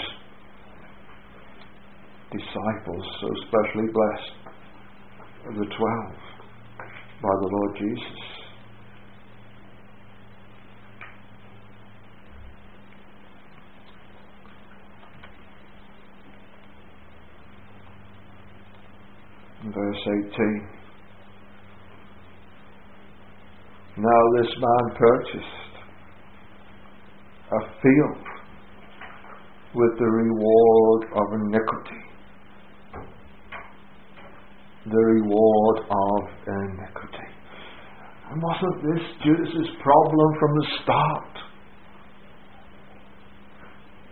disciples 2.32 3.06
so 3.22 3.28
specially 3.48 3.88
blessed 3.92 4.34
of 5.48 5.56
the 5.56 5.66
twelve 5.76 6.29
by 7.22 7.30
the 7.42 7.50
Lord 7.52 7.78
Jesus. 7.78 8.40
verse 19.74 20.08
18. 20.08 20.68
Now 23.98 24.22
this 24.38 24.52
man 24.58 24.96
purchased 24.98 25.74
a 27.52 27.60
field 27.82 28.26
with 29.76 30.00
the 30.00 30.06
reward 30.06 31.04
of 31.16 31.34
iniquity. 31.42 32.09
The 34.90 34.98
reward 34.98 35.78
of 35.86 36.22
iniquity. 36.50 37.30
And 38.32 38.42
wasn't 38.42 38.78
this 38.90 39.06
Judas's 39.22 39.70
problem 39.84 40.30
from 40.40 40.52
the 40.58 40.68
start? 40.82 41.34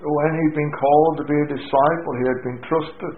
When 0.01 0.31
he'd 0.37 0.55
been 0.55 0.71
called 0.77 1.17
to 1.17 1.23
be 1.25 1.33
a 1.33 1.47
disciple, 1.57 2.13
he 2.21 2.25
had 2.29 2.41
been 2.45 2.61
trusted. 2.69 3.17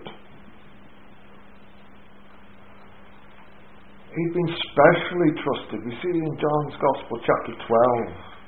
He'd 4.15 4.33
been 4.33 4.55
specially 4.55 5.31
trusted. 5.43 5.79
We 5.83 5.91
see 5.99 6.15
in 6.15 6.33
John's 6.39 6.75
Gospel, 6.79 7.19
chapter 7.27 7.53
12. 7.67 8.38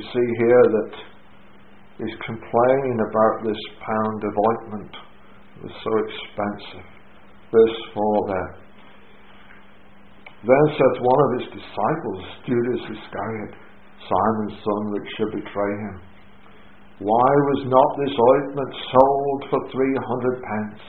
See 0.00 0.30
here 0.38 0.64
that 0.64 0.92
he's 1.98 2.16
complaining 2.24 2.98
about 3.04 3.44
this 3.44 3.62
pound 3.84 4.24
of 4.24 4.32
ointment 4.48 4.96
was 5.62 5.72
so 5.84 5.92
expensive. 6.08 6.88
Verse 7.52 7.78
4 7.92 8.28
there. 8.28 8.60
Then 10.40 10.64
said 10.72 11.04
one 11.04 11.20
of 11.20 11.30
his 11.36 11.48
disciples, 11.52 12.22
Judas 12.48 12.80
Iscariot, 12.96 13.52
Simon's 14.08 14.56
son, 14.64 14.82
which 14.96 15.08
should 15.18 15.32
betray 15.36 15.74
him, 15.84 16.00
Why 17.04 17.30
was 17.52 17.68
not 17.68 17.90
this 18.00 18.16
ointment 18.16 18.72
sold 18.88 19.40
for 19.52 19.60
three 19.68 19.96
hundred 20.00 20.36
pence 20.40 20.82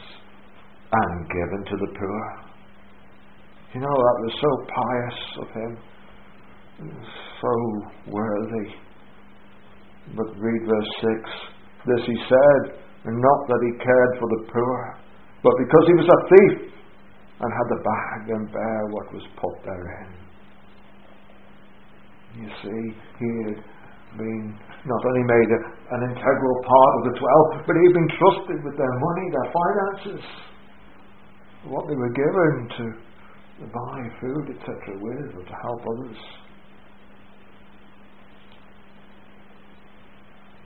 and 0.87 1.27
given 1.27 1.61
to 1.67 1.75
the 1.83 1.91
poor? 1.99 2.23
You 3.75 3.81
know, 3.81 3.91
that 3.91 4.17
was 4.23 4.33
so 4.39 4.51
pious 4.71 5.19
of 5.43 5.47
him, 5.51 5.73
so 7.41 7.51
worthy. 8.07 8.71
But 10.15 10.27
read 10.37 10.61
verse 10.67 10.91
6. 11.23 11.87
This 11.87 12.03
he 12.05 12.17
said, 12.27 12.61
and 13.05 13.15
not 13.17 13.39
that 13.47 13.61
he 13.65 13.83
cared 13.83 14.13
for 14.19 14.27
the 14.29 14.41
poor, 14.51 14.79
but 15.41 15.53
because 15.57 15.85
he 15.87 15.95
was 15.97 16.09
a 16.09 16.19
thief 16.29 16.71
and 17.41 17.49
had 17.49 17.67
the 17.73 17.81
bag 17.81 18.21
and 18.37 18.51
bear 18.53 18.79
what 18.93 19.07
was 19.13 19.25
put 19.41 19.55
therein. 19.65 20.13
You 22.37 22.49
see, 22.61 22.81
he 23.17 23.29
had 23.49 23.59
been 24.17 24.45
not 24.85 25.01
only 25.05 25.25
made 25.25 25.49
a, 25.49 25.59
an 25.97 26.01
integral 26.13 26.57
part 26.61 26.93
of 26.97 27.01
the 27.09 27.15
twelve, 27.19 27.47
but 27.65 27.73
he 27.75 27.83
had 27.89 27.95
been 27.97 28.11
trusted 28.21 28.59
with 28.63 28.77
their 28.77 28.95
money, 28.99 29.25
their 29.33 29.49
finances, 29.51 30.23
what 31.65 31.87
they 31.89 31.97
were 31.97 32.13
given 32.13 32.53
to 32.77 32.85
buy 33.73 33.99
food, 34.21 34.45
etc., 34.57 34.97
with, 35.01 35.29
or 35.37 35.43
to 35.45 35.55
help 35.61 35.81
others. 35.81 36.17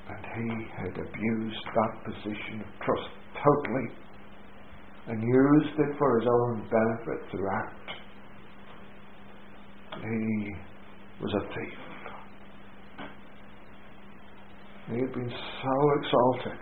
And 0.08 0.26
he 0.36 0.66
had 0.78 0.94
abused 0.94 1.66
that 1.76 2.04
position 2.06 2.62
of 2.62 2.86
trust 2.86 3.10
totally 3.44 3.90
and 5.08 5.22
used 5.22 5.80
it 5.80 5.98
for 5.98 6.20
his 6.20 6.28
own 6.28 6.68
benefit 6.70 7.32
throughout. 7.32 7.86
He 10.02 10.54
was 11.22 11.34
a 11.34 11.48
thief. 11.54 11.80
He 14.92 15.00
had 15.00 15.14
been 15.14 15.30
so 15.30 15.76
exalted, 15.98 16.60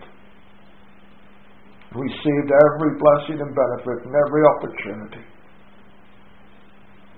received 1.94 2.50
every 2.50 2.98
blessing 2.98 3.40
and 3.40 3.54
benefit 3.54 4.06
and 4.06 4.14
every 4.26 4.42
opportunity, 4.56 5.24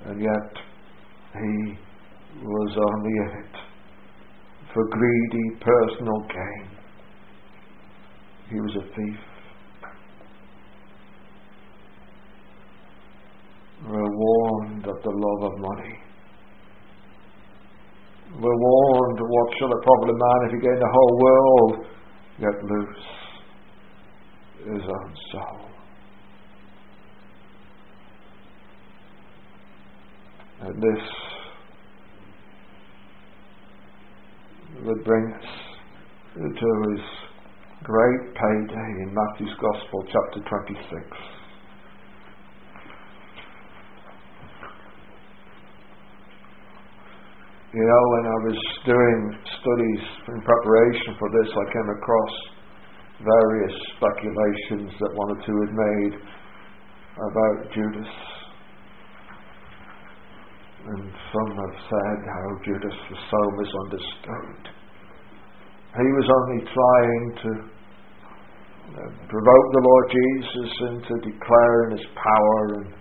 and 0.07 0.21
yet 0.21 0.63
he 1.35 1.79
was 2.43 2.77
only 2.77 3.13
it 3.39 3.66
for 4.77 4.85
greedy 4.91 5.57
personal 5.59 6.21
gain. 6.29 6.69
He 8.51 8.61
was 8.61 8.77
a 8.77 8.85
thief. 8.95 9.21
We're 13.89 14.13
warned 14.17 14.87
of 14.87 15.03
the 15.03 15.11
love 15.11 15.53
of 15.53 15.59
money. 15.61 15.95
We're 18.39 18.61
warned, 18.61 19.19
what 19.19 19.55
shall 19.59 19.69
it 19.69 19.83
profit 19.83 20.11
a 20.11 20.13
man 20.13 20.39
if 20.45 20.51
he 20.53 20.59
gain 20.61 20.79
the 20.79 20.93
whole 20.93 21.19
world, 21.23 21.87
yet 22.39 22.63
lose 22.63 23.05
his 24.59 24.83
own 24.83 25.15
soul? 25.33 25.71
And 30.61 30.83
this 30.83 31.36
would 34.87 35.05
bring 35.05 35.33
us 35.35 35.51
to 36.35 36.69
his 36.91 37.03
great 37.83 38.23
payday 38.35 38.91
in 39.03 39.11
Matthew's 39.13 39.57
Gospel, 39.59 40.05
chapter 40.07 40.41
26. 40.49 41.37
You 47.75 47.83
know, 47.83 48.03
when 48.15 48.25
I 48.31 48.39
was 48.47 48.59
doing 48.87 49.37
studies 49.43 50.05
in 50.29 50.41
preparation 50.41 51.19
for 51.19 51.29
this, 51.35 51.51
I 51.51 51.73
came 51.73 51.91
across 51.91 52.35
various 53.27 53.75
speculations 53.97 54.95
that 55.01 55.11
one 55.13 55.31
or 55.35 55.41
two 55.45 55.59
had 55.67 55.75
made 55.75 56.15
about 57.19 57.75
Judas. 57.75 58.13
And 60.87 61.11
some 61.11 61.51
have 61.59 61.77
said 61.91 62.19
how 62.23 62.47
Judas 62.65 62.97
was 63.11 63.21
so 63.31 63.41
misunderstood. 63.59 64.76
He 65.97 66.09
was 66.13 66.29
only 66.29 66.61
trying 66.69 67.27
to 67.41 67.51
uh, 68.97 69.09
provoke 69.33 69.67
the 69.73 69.81
Lord 69.81 70.07
Jesus 70.13 70.71
into 70.93 71.15
declaring 71.25 71.97
his 71.97 72.07
power 72.13 72.61
and 72.81 72.93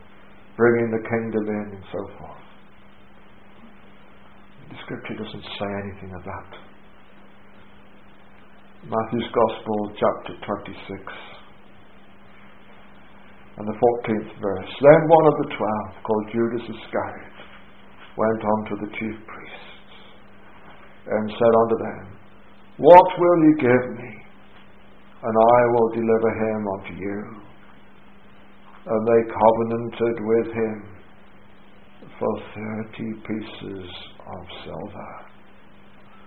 bringing 0.56 0.90
the 0.96 1.04
kingdom 1.04 1.44
in 1.44 1.76
and 1.76 1.86
so 1.92 2.02
forth. 2.18 2.44
The 4.72 4.78
scripture 4.88 5.16
doesn't 5.20 5.44
say 5.60 5.70
anything 5.84 6.16
of 6.16 6.24
that. 6.24 6.50
Matthew's 8.88 9.28
Gospel, 9.34 9.80
chapter 10.00 10.34
26, 10.46 11.04
and 13.58 13.68
the 13.68 13.76
14th 13.76 14.32
verse. 14.40 14.72
Then 14.80 15.02
one 15.10 15.26
of 15.26 15.36
the 15.44 15.50
twelve, 15.58 16.04
called 16.04 16.26
Judas 16.32 16.64
Iscariot, 16.70 17.38
went 18.16 18.42
unto 18.46 18.74
the 18.86 18.92
chief 18.96 19.16
priests 19.28 19.72
and 21.08 21.30
said 21.32 21.54
unto 21.60 21.78
them, 21.84 22.15
what 22.78 23.08
will 23.18 23.40
you 23.44 23.56
give 23.60 23.98
me? 23.98 24.12
And 25.24 25.36
I 25.36 25.60
will 25.74 25.90
deliver 25.90 26.32
him 26.38 26.68
unto 26.76 26.94
you. 26.94 27.20
And 28.86 29.08
they 29.08 29.22
covenanted 29.34 30.18
with 30.22 30.54
him 30.54 30.96
for 32.20 32.34
thirty 32.54 33.14
pieces 33.28 33.90
of 34.20 34.42
silver. 34.64 35.12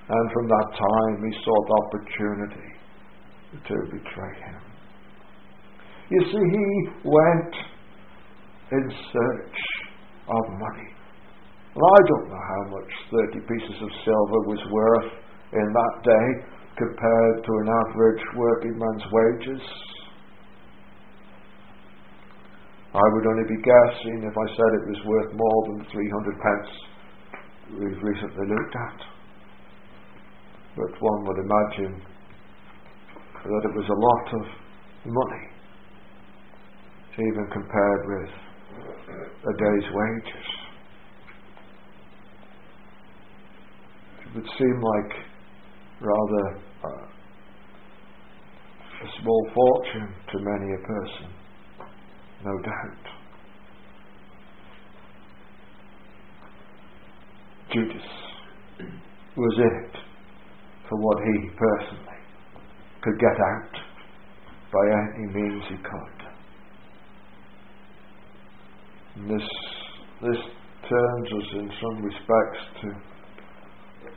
And 0.09 0.33
from 0.33 0.49
that 0.49 0.69
time 0.73 1.23
he 1.23 1.39
sought 1.45 1.69
opportunity 1.85 2.71
to 3.53 3.75
betray 3.93 4.35
him. 4.41 4.63
You 6.11 6.25
see, 6.25 6.45
he 6.57 6.67
went 7.05 7.55
in 8.73 8.91
search 9.13 9.59
of 10.29 10.45
money. 10.59 10.89
Well, 11.75 11.91
I 11.93 12.03
don't 12.09 12.29
know 12.29 12.45
how 12.49 12.63
much 12.75 12.93
30 13.33 13.41
pieces 13.47 13.83
of 13.83 13.91
silver 14.05 14.41
was 14.49 14.61
worth 14.73 15.13
in 15.53 15.67
that 15.73 15.95
day 16.05 16.27
compared 16.77 17.45
to 17.45 17.53
an 17.53 17.69
average 17.69 18.23
working 18.37 18.79
man's 18.79 19.05
wages. 19.13 19.63
I 22.95 23.07
would 23.13 23.27
only 23.27 23.45
be 23.49 23.61
guessing 23.63 24.25
if 24.25 24.33
I 24.33 24.47
said 24.57 24.71
it 24.81 24.89
was 24.89 25.01
worth 25.05 25.33
more 25.35 25.61
than 25.69 25.87
300 25.93 26.41
pence 26.41 26.71
we've 27.79 28.03
recently 28.03 28.47
looked 28.49 28.75
at. 28.75 29.01
But 30.77 31.01
one 31.01 31.27
would 31.27 31.39
imagine 31.39 32.03
that 33.45 33.63
it 33.65 33.75
was 33.77 33.89
a 33.89 33.99
lot 33.99 34.27
of 34.41 34.45
money, 35.05 35.45
even 37.19 37.47
compared 37.53 38.03
with 38.07 38.31
a 39.45 39.53
day's 39.59 39.89
wages. 39.93 40.47
It 44.27 44.35
would 44.35 44.49
seem 44.59 44.81
like 44.81 45.28
rather 46.01 46.61
uh, 46.85 47.07
a 49.05 49.09
small 49.23 49.51
fortune 49.55 50.15
to 50.33 50.39
many 50.39 50.75
a 50.75 50.87
person, 50.87 51.31
no 52.45 52.53
doubt. 52.63 53.19
Judas. 57.73 58.09
was 59.37 59.59
it 59.59 60.01
for 60.89 60.99
what 60.99 61.19
he 61.19 61.51
personally 61.51 62.19
could 63.03 63.19
get 63.21 63.37
out 63.39 63.75
by 64.73 64.85
any 64.89 65.27
means 65.33 65.63
he 65.69 65.77
could. 65.77 66.19
And 69.17 69.31
this, 69.31 69.49
this 70.23 70.41
turns 70.89 71.29
us 71.29 71.49
in 71.55 71.71
some 71.81 72.03
respects 72.03 72.63
to 72.83 72.89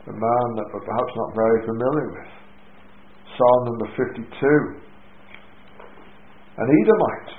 a 0.06 0.12
man 0.12 0.46
that 0.56 0.66
we're 0.72 0.84
perhaps 0.84 1.12
not 1.14 1.34
very 1.34 1.66
familiar 1.66 2.10
with. 2.10 2.32
Psalm 3.38 3.64
number 3.64 3.86
52. 3.96 4.82
An 6.58 6.68
Edomite 6.68 7.32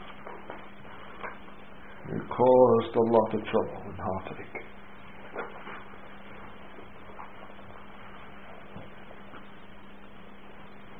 who 2.08 2.19
caused 2.28 2.95
a 2.95 3.02
lot 3.02 3.34
of 3.36 3.43
trouble 3.43 3.82
and 3.86 3.99
heartache. 3.99 4.60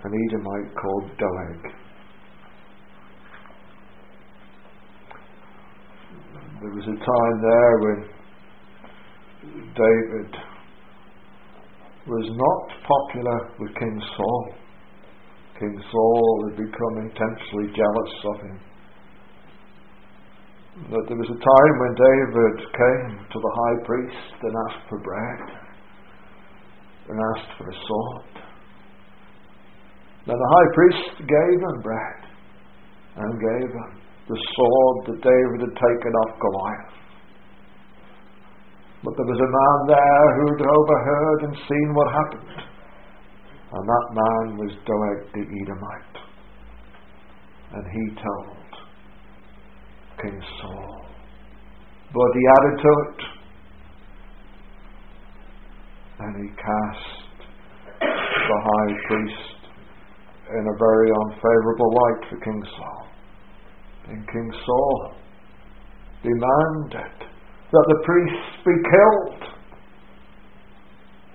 An 0.04 0.12
Edomite 0.28 0.76
called 0.76 1.10
Doeg. 1.17 1.73
There 6.62 6.71
was 6.71 6.84
a 6.84 6.97
time 6.99 7.41
there 7.41 7.76
when 7.80 7.99
David 9.76 10.53
was 12.08 12.28
not 12.28 12.66
popular 12.84 13.39
with 13.60 13.76
King 13.76 14.02
Saul. 14.18 14.54
King 15.60 15.76
Saul 15.92 16.50
had 16.50 16.58
become 16.58 16.96
intensely 17.00 17.72
jealous 17.72 18.13
of 18.28 18.38
him. 18.44 18.60
That 20.89 21.06
there 21.08 21.18
was 21.18 21.30
a 21.30 21.39
time 21.39 21.74
when 21.80 21.94
David 21.96 22.56
came 22.74 23.12
to 23.30 23.39
the 23.39 23.54
high 23.56 23.80
priest 23.86 24.36
and 24.42 24.54
asked 24.68 24.89
for 24.89 25.00
bread 25.00 25.63
and 27.10 27.20
asked 27.36 27.58
for 27.58 27.70
a 27.70 27.78
sword. 27.88 28.34
Then 30.26 30.36
the 30.36 30.52
high 30.56 30.70
priest 30.74 31.30
gave 31.30 31.58
him 31.62 31.82
bread 31.84 32.20
and 33.16 33.39
gave 33.39 33.70
him 33.70 33.92
the 34.28 34.39
sword 34.56 34.98
that 35.08 35.20
David 35.22 35.60
had 35.62 35.76
taken 35.78 36.12
off 36.26 36.39
Goliath. 36.39 37.03
But 39.04 39.18
there 39.18 39.28
was 39.28 39.42
a 39.44 39.52
man 39.52 39.78
there 39.92 40.28
who'd 40.39 40.63
overheard 40.63 41.39
and 41.44 41.56
seen 41.68 41.94
what 41.94 42.08
happened. 42.08 42.74
And 43.74 43.89
that 43.89 44.08
man 44.16 44.58
was 44.58 44.72
Doeg 44.88 45.34
the 45.34 45.44
Edomite. 45.44 46.18
And 47.74 47.86
he 47.92 48.16
told 48.16 48.70
King 50.22 50.39
Saul. 50.62 51.06
But 52.13 52.32
he 52.34 52.44
added 52.48 52.76
to 52.80 52.92
it. 53.04 53.20
And 56.20 56.34
he 56.39 56.56
cast 56.56 57.24
the 58.00 58.60
high 58.63 58.94
priest 59.08 59.63
in 60.50 60.63
a 60.63 60.78
very 60.80 61.10
unfavorable 61.12 61.92
light 61.92 62.30
for 62.30 62.38
King 62.39 62.63
Saul. 62.78 63.08
And 64.08 64.28
King 64.28 64.52
Saul 64.66 65.16
demanded 66.24 67.33
that 67.73 67.86
the 67.89 67.99
priests 68.05 68.53
be 68.63 68.75
killed. 68.86 69.41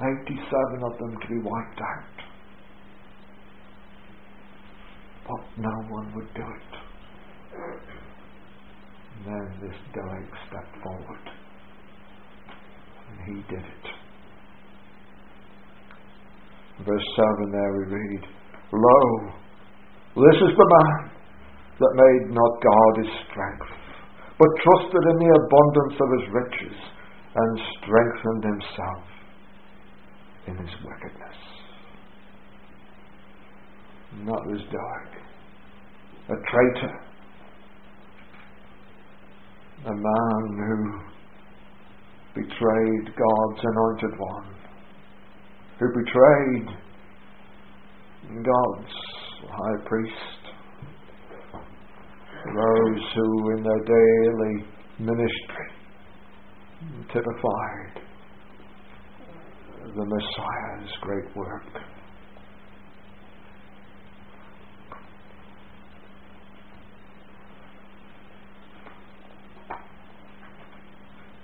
87 0.00 0.84
of 0.84 0.98
them 0.98 1.16
to 1.20 1.26
be 1.28 1.38
wiped 1.42 1.80
out. 1.82 2.18
But 5.26 5.42
no 5.58 5.74
one 5.90 6.14
would 6.14 6.32
do 6.34 6.42
it. 6.42 6.72
And 9.16 9.26
then 9.26 9.68
this 9.68 9.76
Doeg 9.92 10.26
stepped 10.48 10.82
forward. 10.82 11.24
And 13.10 13.18
he 13.26 13.42
did 13.52 13.64
it. 13.64 13.86
Verse 16.86 17.08
7 17.16 17.50
there 17.50 17.72
we 17.72 17.94
read, 17.96 18.22
Lo, 18.72 19.32
this 20.14 20.36
is 20.36 20.54
the 20.56 20.68
man 20.78 21.10
that 21.80 21.92
made 21.94 22.34
not 22.34 22.62
God 22.62 23.02
his 23.02 23.12
strength, 23.26 23.77
but 24.38 24.48
trusted 24.62 25.02
in 25.10 25.16
the 25.18 25.32
abundance 25.34 25.96
of 26.00 26.08
his 26.20 26.26
riches 26.32 26.78
and 27.34 27.60
strengthened 27.82 28.44
himself 28.44 29.04
in 30.46 30.56
his 30.56 30.74
wickedness. 30.84 31.38
And 34.12 34.28
that 34.28 34.42
was 34.46 34.62
a 36.28 36.36
traitor, 36.50 36.94
a 39.86 39.94
man 39.94 40.42
who 40.58 41.08
betrayed 42.34 43.06
God's 43.06 43.60
anointed 43.64 44.18
one, 44.18 44.54
who 45.78 45.86
betrayed 46.04 46.68
God's 48.44 48.94
high 49.50 49.88
priest, 49.88 50.37
those 52.54 53.02
who 53.14 53.50
in 53.56 53.62
their 53.62 53.84
daily 53.84 54.64
ministry 54.98 55.68
typified 57.12 58.02
the 59.96 60.04
Messiah's 60.04 60.92
great 61.00 61.36
work. 61.36 61.64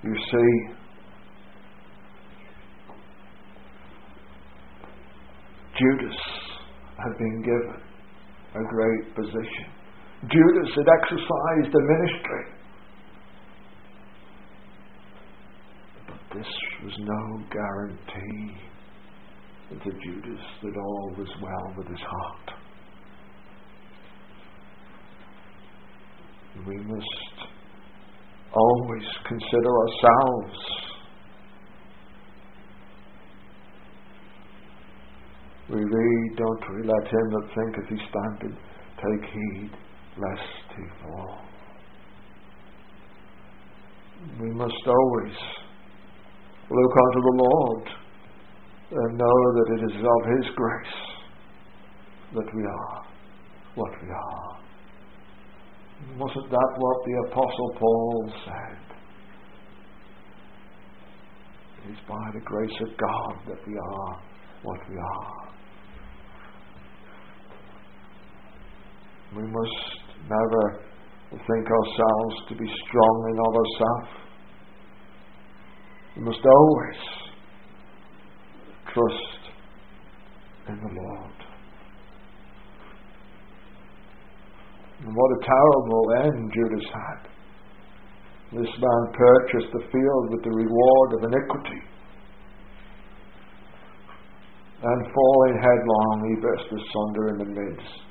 You 0.02 0.14
see, 0.14 0.74
Judas 5.78 6.16
had 6.98 7.18
been 7.18 7.42
given 7.42 7.82
a 8.54 8.64
great 8.68 9.14
position. 9.16 9.73
Judas 10.30 10.70
had 10.74 10.86
exercised 11.02 11.74
a 11.74 11.82
ministry. 11.82 12.44
But 16.06 16.38
this 16.38 16.52
was 16.84 16.94
no 16.98 17.44
guarantee 17.50 18.56
to 19.70 19.90
Judas 19.90 20.44
that 20.62 20.76
all 20.76 21.14
was 21.18 21.28
well 21.42 21.74
with 21.76 21.88
his 21.88 22.00
heart. 22.00 22.50
We 26.66 26.76
must 26.76 27.48
always 28.52 29.04
consider 29.26 29.70
ourselves 29.70 30.84
We 35.70 35.82
read, 35.82 36.36
don't 36.36 36.64
we, 36.76 36.86
let 36.86 37.08
him 37.08 37.30
that 37.30 37.48
thinketh 37.54 37.88
he 37.88 37.96
standeth 38.10 38.58
take 39.00 39.30
heed 39.32 39.70
lest 40.16 40.76
he 40.76 40.84
fall. 41.02 41.38
We 44.40 44.50
must 44.50 44.86
always 44.86 45.36
look 46.70 46.92
unto 47.04 47.20
the 47.20 47.36
Lord 47.36 47.88
and 48.90 49.18
know 49.18 49.52
that 49.54 49.68
it 49.76 49.82
is 49.90 49.96
of 49.98 50.22
his 50.36 50.54
grace 50.54 50.98
that 52.34 52.54
we 52.54 52.62
are 52.62 53.02
what 53.74 53.90
we 54.02 54.08
are. 54.08 54.54
Wasn't 56.18 56.50
that 56.50 56.70
what 56.76 57.04
the 57.04 57.28
Apostle 57.28 57.76
Paul 57.78 58.32
said? 58.44 58.78
It 61.84 61.92
is 61.92 61.98
by 62.08 62.30
the 62.32 62.40
grace 62.40 62.80
of 62.80 62.96
God 62.96 63.34
that 63.48 63.66
we 63.66 63.76
are 63.76 64.20
what 64.62 64.80
we 64.88 64.96
are. 64.96 65.44
We 69.36 69.42
must 69.42 70.03
never 70.28 70.80
think 71.30 71.66
ourselves 71.66 72.34
to 72.48 72.54
be 72.54 72.68
strong 72.86 73.16
in 73.30 73.38
of 73.40 73.54
ourselves. 73.54 74.24
We 76.16 76.22
must 76.22 76.46
always 76.46 77.00
trust 78.94 79.40
in 80.68 80.76
the 80.76 80.92
Lord. 81.02 81.38
And 85.00 85.12
what 85.14 85.30
a 85.36 85.40
terrible 85.44 86.04
end 86.24 86.52
Judas 86.54 86.88
had. 86.88 87.28
This 88.52 88.70
man 88.78 89.02
purchased 89.12 89.72
the 89.72 89.84
field 89.90 90.30
with 90.30 90.44
the 90.44 90.54
reward 90.54 91.08
of 91.18 91.24
iniquity. 91.24 91.82
And 94.84 95.12
falling 95.12 95.56
headlong, 95.60 96.16
he 96.28 96.40
burst 96.40 96.66
asunder 96.70 97.28
in 97.28 97.38
the 97.38 97.60
midst 97.60 98.03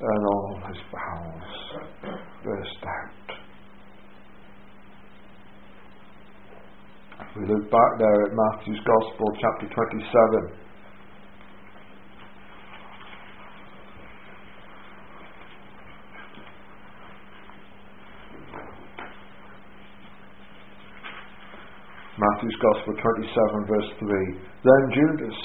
and 0.00 0.26
all 0.26 0.60
his 0.68 0.76
bowels 0.92 2.12
burst 2.44 2.84
out. 2.84 3.36
We 7.36 7.46
look 7.48 7.70
back 7.70 7.98
there 7.98 8.22
at 8.26 8.32
Matthew's 8.32 8.80
Gospel, 8.84 9.26
chapter 9.40 9.68
27, 9.74 10.66
Matthew's 22.18 22.56
Gospel 22.60 22.94
27, 22.94 23.66
verse 23.68 23.90
3. 24.00 24.08
Then 24.64 24.82
Judas, 24.94 25.38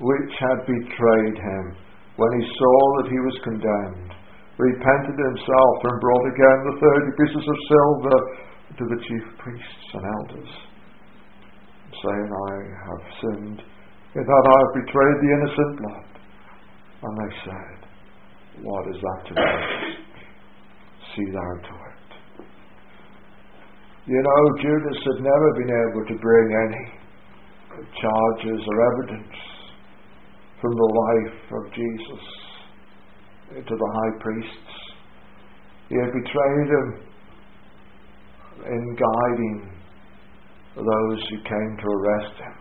which 0.00 0.34
had 0.38 0.66
betrayed 0.66 1.38
him, 1.38 1.87
when 2.18 2.32
he 2.34 2.44
saw 2.50 2.78
that 2.98 3.08
he 3.14 3.20
was 3.22 3.46
condemned, 3.46 4.10
repented 4.58 5.14
himself 5.14 5.76
and 5.86 6.02
brought 6.02 6.26
again 6.34 6.58
the 6.66 6.78
thirty 6.82 7.10
pieces 7.14 7.46
of 7.46 7.66
silver 7.70 8.18
to 8.74 8.84
the 8.90 8.98
chief 9.06 9.26
priests 9.38 9.88
and 9.94 10.02
elders, 10.02 10.52
saying, 11.94 12.28
I 12.34 12.54
have 12.90 13.04
sinned 13.22 13.60
in 14.18 14.24
that 14.26 14.44
I 14.50 14.56
have 14.58 14.74
betrayed 14.82 15.18
the 15.22 15.30
innocent 15.30 15.72
blood. 15.78 16.10
And 17.06 17.14
they 17.22 17.32
said, 17.46 17.78
What 18.66 18.84
is 18.90 18.98
that 18.98 19.20
to 19.30 19.32
us? 19.38 19.70
See 21.14 21.28
thou 21.30 21.50
to 21.70 21.74
it. 21.86 22.08
You 24.10 24.18
know, 24.18 24.42
Judas 24.58 24.98
had 25.06 25.22
never 25.22 25.48
been 25.54 25.70
able 25.70 26.04
to 26.10 26.16
bring 26.18 26.46
any 26.66 26.84
charges 27.94 28.60
or 28.66 28.76
evidence 28.90 29.38
from 30.60 30.72
the 30.74 30.90
life 31.06 31.40
of 31.52 31.72
Jesus 31.72 32.24
to 33.54 33.74
the 33.74 33.90
high 33.94 34.14
priests. 34.20 34.74
He 35.88 35.94
had 35.96 36.12
betrayed 36.12 36.68
him 36.68 37.08
in 38.66 38.96
guiding 38.96 39.78
those 40.76 41.20
who 41.30 41.36
came 41.36 41.76
to 41.80 41.86
arrest 41.86 42.34
him. 42.38 42.56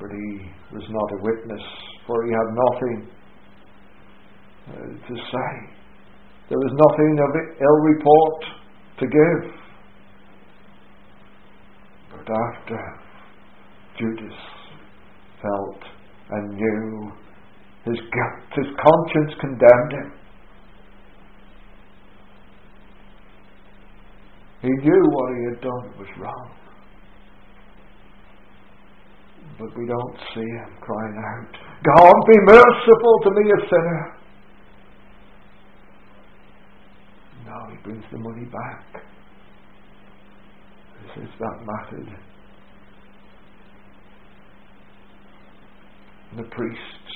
But 0.00 0.10
he 0.10 0.50
was 0.72 0.84
not 0.88 1.12
a 1.12 1.22
witness, 1.22 1.64
for 2.06 2.24
he 2.26 2.32
had 2.32 2.48
nothing 2.54 3.10
uh, 4.68 5.08
to 5.08 5.14
say. 5.16 5.52
There 6.48 6.58
was 6.58 6.72
nothing 6.72 7.18
of 7.20 7.30
ill 7.60 7.80
report 7.82 8.44
to 9.00 9.06
give. 9.06 9.52
But 12.10 12.26
after 12.32 12.78
Judas 13.98 14.38
felt 15.42 15.87
and 16.30 16.54
knew 16.54 17.12
his 17.84 17.98
guilt, 17.98 18.52
his 18.56 18.66
conscience 18.76 19.40
condemned 19.40 19.92
him. 19.92 20.12
He 24.62 24.68
knew 24.68 25.02
what 25.10 25.36
he 25.36 25.44
had 25.54 25.60
done 25.60 25.98
was 25.98 26.08
wrong. 26.18 26.50
But 29.58 29.76
we 29.76 29.86
don't 29.86 30.16
see 30.34 30.40
him 30.40 30.76
crying 30.80 31.16
out, 31.18 31.52
God 31.84 32.14
be 32.26 32.38
merciful 32.44 33.20
to 33.24 33.30
me, 33.30 33.50
a 33.50 33.68
sinner. 33.68 34.18
No, 37.46 37.70
he 37.70 37.76
brings 37.82 38.04
the 38.12 38.18
money 38.18 38.44
back. 38.44 39.02
He 41.00 41.20
says 41.20 41.30
that 41.40 41.56
mattered. 41.64 42.18
The 46.36 46.42
priests, 46.42 47.14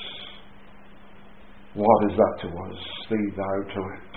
what 1.75 2.11
is 2.11 2.17
that 2.17 2.35
to 2.41 2.47
us? 2.47 2.77
See 3.09 3.35
thou 3.37 3.73
to 3.73 3.81
it. 3.93 4.13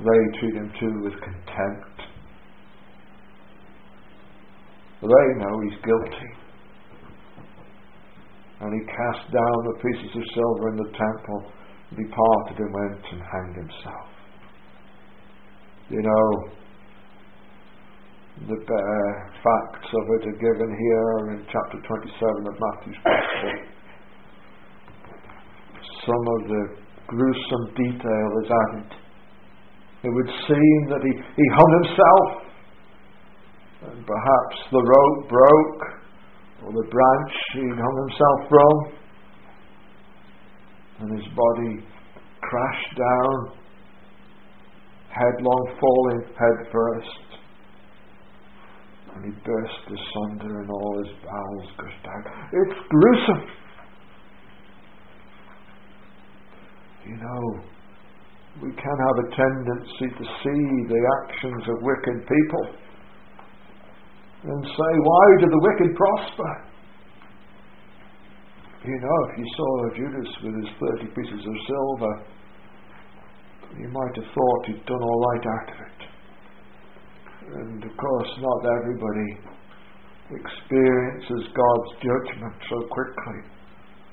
They 0.00 0.38
treat 0.38 0.54
him 0.54 0.72
too 0.78 1.02
with 1.02 1.14
contempt. 1.14 2.00
They 5.02 5.28
know 5.38 5.60
he's 5.64 5.80
guilty. 5.82 6.30
And 8.60 8.74
he 8.74 8.86
cast 8.86 9.32
down 9.32 9.56
the 9.64 9.80
pieces 9.80 10.16
of 10.16 10.22
silver 10.34 10.68
in 10.68 10.76
the 10.76 10.90
temple, 10.92 11.52
departed 11.96 12.58
and 12.58 12.74
went 12.74 13.04
and 13.12 13.22
hanged 13.22 13.56
himself. 13.56 14.08
You 15.88 16.02
know, 16.02 16.52
the 18.48 18.56
uh, 18.56 19.10
facts 19.44 19.88
of 19.92 20.04
it 20.16 20.22
are 20.28 20.40
given 20.40 20.70
here 20.72 21.12
in 21.34 21.44
chapter 21.52 21.76
27 21.76 22.48
of 22.48 22.54
Matthew's 22.56 23.00
Gospel. 23.04 23.52
Some 26.06 26.24
of 26.24 26.40
the 26.48 26.62
gruesome 27.06 27.66
detail 27.76 28.28
is 28.40 28.48
added. 28.48 28.90
It 30.04 30.12
would 30.14 30.30
seem 30.48 30.78
that 30.88 31.02
he, 31.04 31.12
he 31.12 31.46
hung 31.52 31.70
himself 31.84 32.50
and 33.82 34.06
perhaps 34.06 34.56
the 34.72 34.82
rope 34.82 35.28
broke, 35.28 35.82
or 36.64 36.72
the 36.72 36.88
branch 36.90 37.32
he'd 37.54 37.80
hung 37.80 37.96
himself 38.08 38.38
from, 38.48 38.74
and 41.00 41.18
his 41.18 41.28
body 41.32 41.86
crashed 42.42 42.96
down, 42.96 43.56
headlong 45.08 45.76
falling 45.80 46.22
head 46.36 46.72
first. 46.72 47.29
And 49.14 49.24
he 49.24 49.32
burst 49.42 49.82
asunder 49.86 50.60
and 50.60 50.70
all 50.70 51.02
his 51.04 51.14
bowels 51.24 51.68
gushed 51.76 52.06
out. 52.06 52.24
It's 52.52 52.78
gruesome. 52.88 53.44
You 57.06 57.16
know, 57.16 57.42
we 58.62 58.70
can 58.70 58.96
have 59.08 59.16
a 59.18 59.28
tendency 59.34 60.08
to 60.14 60.24
see 60.24 60.62
the 60.86 61.00
actions 61.22 61.62
of 61.68 61.76
wicked 61.82 62.28
people 62.28 62.64
and 64.44 64.64
say, 64.64 64.92
Why 65.02 65.26
do 65.40 65.46
the 65.50 65.60
wicked 65.60 65.96
prosper? 65.96 66.70
You 68.84 68.98
know, 68.98 69.18
if 69.28 69.38
you 69.38 69.46
saw 69.56 69.70
Judas 69.94 70.30
with 70.42 70.54
his 70.64 70.70
30 70.80 71.06
pieces 71.12 71.46
of 71.46 71.54
silver, 71.68 72.14
you 73.78 73.88
might 73.88 74.16
have 74.16 74.24
thought 74.32 74.66
he'd 74.66 74.86
done 74.86 75.02
all 75.02 75.20
right 75.20 75.46
out 75.46 75.68
of 75.68 75.80
it. 75.86 75.99
And 77.54 77.82
of 77.82 77.96
course, 77.96 78.30
not 78.38 78.60
everybody 78.78 79.30
experiences 80.30 81.50
God's 81.50 81.90
judgment 81.98 82.54
so 82.70 82.78
quickly 82.86 83.40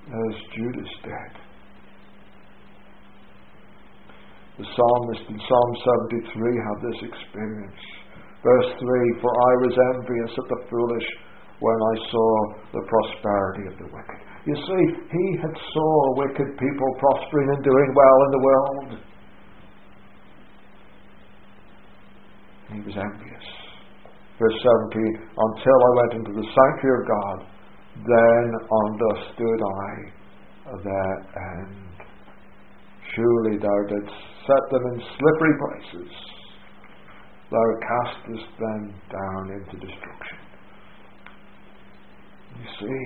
as 0.07 0.33
Judas 0.55 0.91
did. 1.03 1.33
The 4.57 4.65
psalmist 4.73 5.29
in 5.29 5.37
Psalm 5.37 5.71
73 6.09 6.57
had 6.57 6.77
this 6.81 6.99
experience. 7.13 7.83
Verse 8.41 8.71
3 8.73 9.21
For 9.21 9.29
I 9.29 9.53
was 9.61 9.75
envious 9.93 10.33
at 10.33 10.47
the 10.49 10.61
foolish 10.65 11.07
when 11.61 11.77
I 11.77 11.95
saw 12.09 12.31
the 12.73 12.83
prosperity 12.89 13.69
of 13.69 13.75
the 13.77 13.89
wicked. 13.93 14.21
You 14.49 14.55
see, 14.57 14.83
he 15.13 15.25
had 15.45 15.53
saw 15.53 15.93
wicked 16.17 16.49
people 16.57 16.89
prospering 16.97 17.49
and 17.53 17.61
doing 17.61 17.89
well 17.93 18.17
in 18.25 18.31
the 18.31 18.45
world. 18.45 18.89
He 22.73 22.79
was 22.81 22.95
envious. 22.97 23.47
Verse 24.39 24.59
17 24.93 25.29
Until 25.37 25.77
I 25.77 25.91
went 25.95 26.13
into 26.19 26.33
the 26.35 26.47
sanctuary 26.47 26.99
of 27.01 27.07
God, 27.07 27.37
then 28.05 28.45
understood 28.69 29.59
I 29.63 29.91
their 30.83 31.15
end. 31.63 31.95
Surely 33.15 33.57
thou 33.57 33.79
didst 33.87 34.15
set 34.45 34.63
them 34.71 34.83
in 34.93 35.01
slippery 35.17 35.55
places 35.57 36.37
thou 37.49 37.65
castest 37.79 38.47
them 38.59 38.93
down 39.11 39.51
into 39.51 39.85
destruction. 39.85 40.37
You 42.59 42.67
see, 42.79 43.05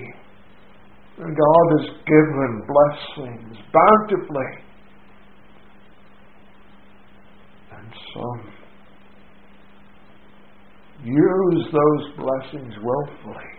God 1.18 1.66
has 1.78 1.88
given 2.06 2.62
blessings 2.66 3.56
bountifully. 3.72 4.52
And 7.70 7.92
some 8.14 8.61
use 11.12 11.66
those 11.72 12.04
blessings 12.16 12.74
willfully. 12.82 13.52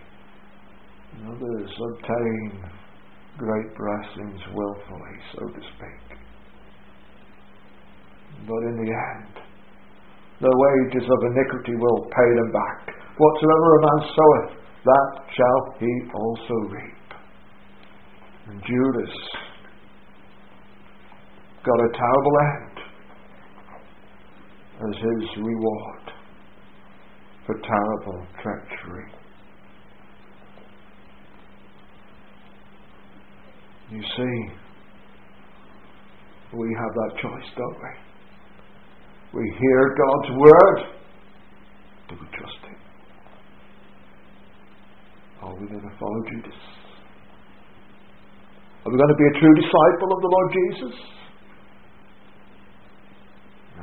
And 1.14 1.28
others 1.30 1.70
obtain 1.70 2.64
great 3.38 3.70
blessings 3.76 4.40
willfully, 4.52 5.16
so 5.32 5.46
to 5.46 5.60
speak. 5.60 6.18
But 8.46 8.62
in 8.68 8.76
the 8.76 8.90
end, 8.92 9.34
the 10.40 10.50
wages 10.50 11.08
of 11.08 11.18
iniquity 11.30 11.76
will 11.78 12.04
pay 12.10 12.30
them 12.36 12.52
back. 12.52 12.94
Whatsoever 13.16 13.76
a 13.76 13.80
man 13.80 14.00
soweth, 14.10 14.58
that 14.84 15.10
shall 15.34 15.74
he 15.78 15.92
also 16.12 16.54
reap. 16.68 17.04
And 18.48 18.60
Judas 18.66 19.14
got 21.64 21.80
a 21.80 21.90
terrible 21.96 22.36
end 22.52 22.76
as 24.84 24.96
his 25.00 25.44
reward 25.44 26.13
for 27.46 27.54
terrible 27.54 28.26
treachery. 28.42 29.12
You 33.90 34.00
see, 34.00 34.54
we 36.56 36.74
have 36.74 36.94
that 36.94 37.12
choice, 37.20 37.50
don't 37.56 37.76
we? 37.76 39.40
We 39.40 39.54
hear 39.58 39.94
God's 39.94 40.30
word. 40.38 40.78
Do 42.08 42.14
we 42.20 42.26
trust 42.38 42.60
Him? 42.66 42.78
Are 45.42 45.54
we 45.60 45.66
going 45.66 45.80
to 45.82 45.96
follow 45.98 46.20
Judas? 46.30 46.60
Are 48.86 48.92
we 48.92 48.96
going 48.96 49.08
to 49.08 49.16
be 49.16 49.26
a 49.36 49.40
true 49.40 49.54
disciple 49.54 50.12
of 50.12 50.20
the 50.22 50.28
Lord 50.28 50.52
Jesus? 50.52 50.96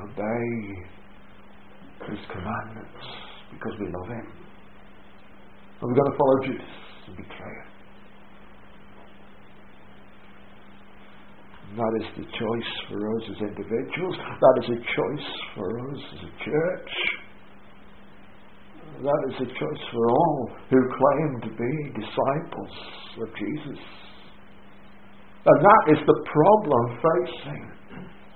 Obey 0.01 0.49
His 2.09 2.19
commandments 2.31 3.20
because 3.51 3.73
we 3.79 3.87
love 3.87 4.09
Him. 4.09 4.27
And 5.81 5.85
we're 5.89 5.99
going 5.99 6.11
to 6.11 6.17
follow 6.17 6.37
Jesus 6.45 6.73
and 7.07 7.15
betray 7.17 7.55
Him. 7.59 7.71
that 11.77 11.93
is 12.03 12.07
the 12.17 12.27
choice 12.35 12.71
for 12.89 12.99
us 12.99 13.23
as 13.31 13.47
individuals. 13.47 14.15
That 14.19 14.55
is 14.59 14.69
a 14.75 14.79
choice 14.91 15.29
for 15.55 15.79
us 15.79 15.99
as 16.13 16.21
a 16.27 16.43
church. 16.43 16.91
That 18.99 19.21
is 19.29 19.35
a 19.39 19.45
choice 19.45 19.83
for 19.93 20.09
all 20.09 20.51
who 20.69 20.77
claim 20.99 21.41
to 21.41 21.49
be 21.55 21.73
disciples 21.95 22.75
of 23.23 23.27
Jesus. 23.39 23.79
And 25.45 25.65
that 25.65 25.83
is 25.95 25.99
the 26.05 26.19
problem 26.27 26.99
facing 26.99 27.71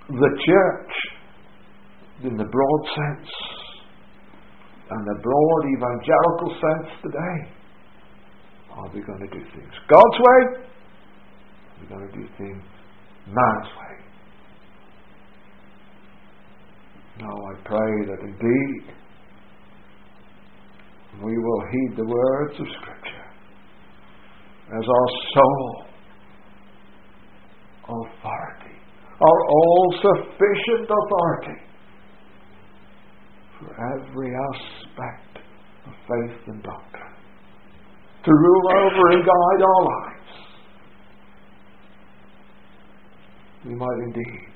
the 0.09 0.31
church 0.47 0.93
in 2.23 2.37
the 2.37 2.45
broad 2.45 2.81
sense 2.95 3.29
and 4.89 5.01
the 5.07 5.19
broad 5.21 5.61
evangelical 5.77 6.49
sense 6.61 6.89
today. 7.01 7.51
Are 8.71 8.89
we 8.93 9.01
going 9.01 9.19
to 9.19 9.27
do 9.27 9.43
things 9.55 9.73
God's 9.89 10.19
way? 10.19 10.61
Are 10.61 11.81
we 11.81 11.87
going 11.87 12.07
to 12.07 12.13
do 12.13 12.27
things 12.37 12.63
man's 13.27 13.69
way? 13.79 13.95
No, 17.21 17.27
I 17.27 17.53
pray 17.63 18.05
that 18.11 18.19
indeed 18.21 18.93
we 21.23 21.37
will 21.37 21.61
heed 21.71 21.95
the 21.95 22.05
words 22.05 22.59
of 22.59 22.67
Scripture 22.81 23.25
as 24.67 24.83
our 24.83 25.07
sole 25.33 25.85
authority, 27.87 28.75
our 29.21 29.39
all 29.47 29.95
sufficient 30.01 30.89
authority 30.89 31.64
for 33.59 33.71
every 33.95 34.31
aspect 34.35 35.37
of 35.87 35.93
faith 36.07 36.47
and 36.47 36.63
doctrine, 36.63 37.15
to 38.23 38.31
rule 38.31 38.67
over 38.73 39.11
and 39.11 39.23
guide 39.23 39.61
our 39.63 39.83
lives. 39.85 40.15
We 43.65 43.75
might 43.75 43.99
indeed 44.03 44.53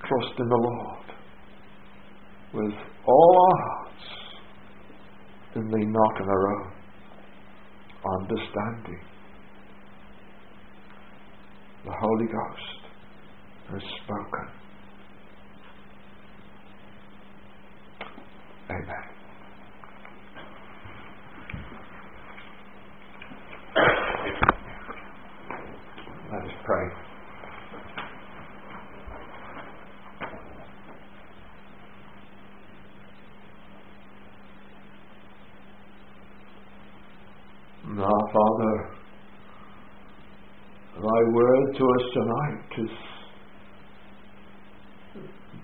trust 0.00 0.38
in 0.38 0.48
the 0.48 0.56
Lord 0.56 1.06
with 2.54 2.74
all 3.06 3.46
our 3.46 3.58
hearts 3.64 4.04
and 5.54 5.72
lean 5.72 5.92
not 5.92 6.20
on 6.22 6.28
our 6.28 6.56
own 6.56 6.72
understanding. 8.20 9.00
The 11.84 11.92
Holy 12.00 12.26
Ghost 12.26 12.80
has 13.70 13.82
spoken. 14.04 14.63
Amen. 18.70 19.04
Let 26.32 26.42
us 26.42 26.50
pray. 26.64 26.86
Now, 37.86 38.18
Father, 38.32 38.74
thy 40.96 41.20
word 41.32 41.76
to 41.76 41.84
us 41.84 42.04
tonight 42.14 42.64
is 42.78 42.90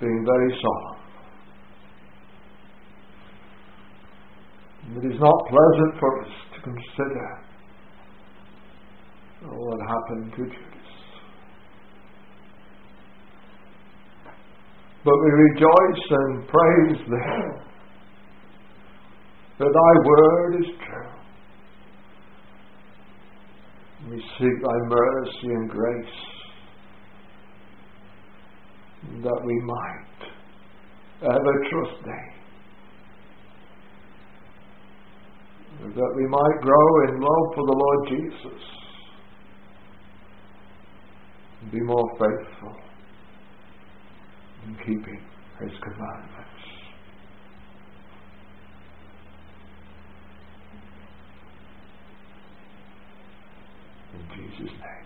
being 0.00 0.24
very 0.26 0.60
solemn. 0.62 1.00
It 4.96 5.04
is 5.06 5.09
not 5.20 5.38
pleasant 5.48 6.00
for 6.00 6.22
us 6.22 6.32
to 6.54 6.62
consider 6.62 7.28
what 9.42 9.80
happened 9.86 10.32
to 10.32 10.44
Judas. 10.44 10.90
But 15.04 15.14
we 15.22 15.30
rejoice 15.30 16.04
and 16.10 16.48
praise 16.48 17.00
thee 17.06 17.70
that 19.58 19.72
thy 19.72 19.92
word 20.06 20.54
is 20.60 20.70
true. 20.86 21.12
We 24.10 24.16
seek 24.38 24.62
thy 24.62 24.78
mercy 24.88 25.48
and 25.48 25.70
grace 25.70 26.16
that 29.22 29.40
we 29.44 29.60
might 29.60 30.20
ever 31.22 31.64
trust 31.70 32.04
thee. 32.04 32.39
That 35.96 36.12
we 36.16 36.26
might 36.26 36.60
grow 36.62 37.08
in 37.08 37.20
love 37.20 37.54
for 37.54 37.66
the 37.66 37.72
Lord 37.72 38.08
Jesus. 38.08 38.62
And 41.60 41.72
be 41.72 41.80
more 41.80 42.08
faithful 42.12 42.76
in 44.66 44.76
keeping 44.78 45.20
his 45.60 45.72
commandments. 45.82 46.30
In 54.14 54.22
Jesus' 54.36 54.72
name. 54.72 54.99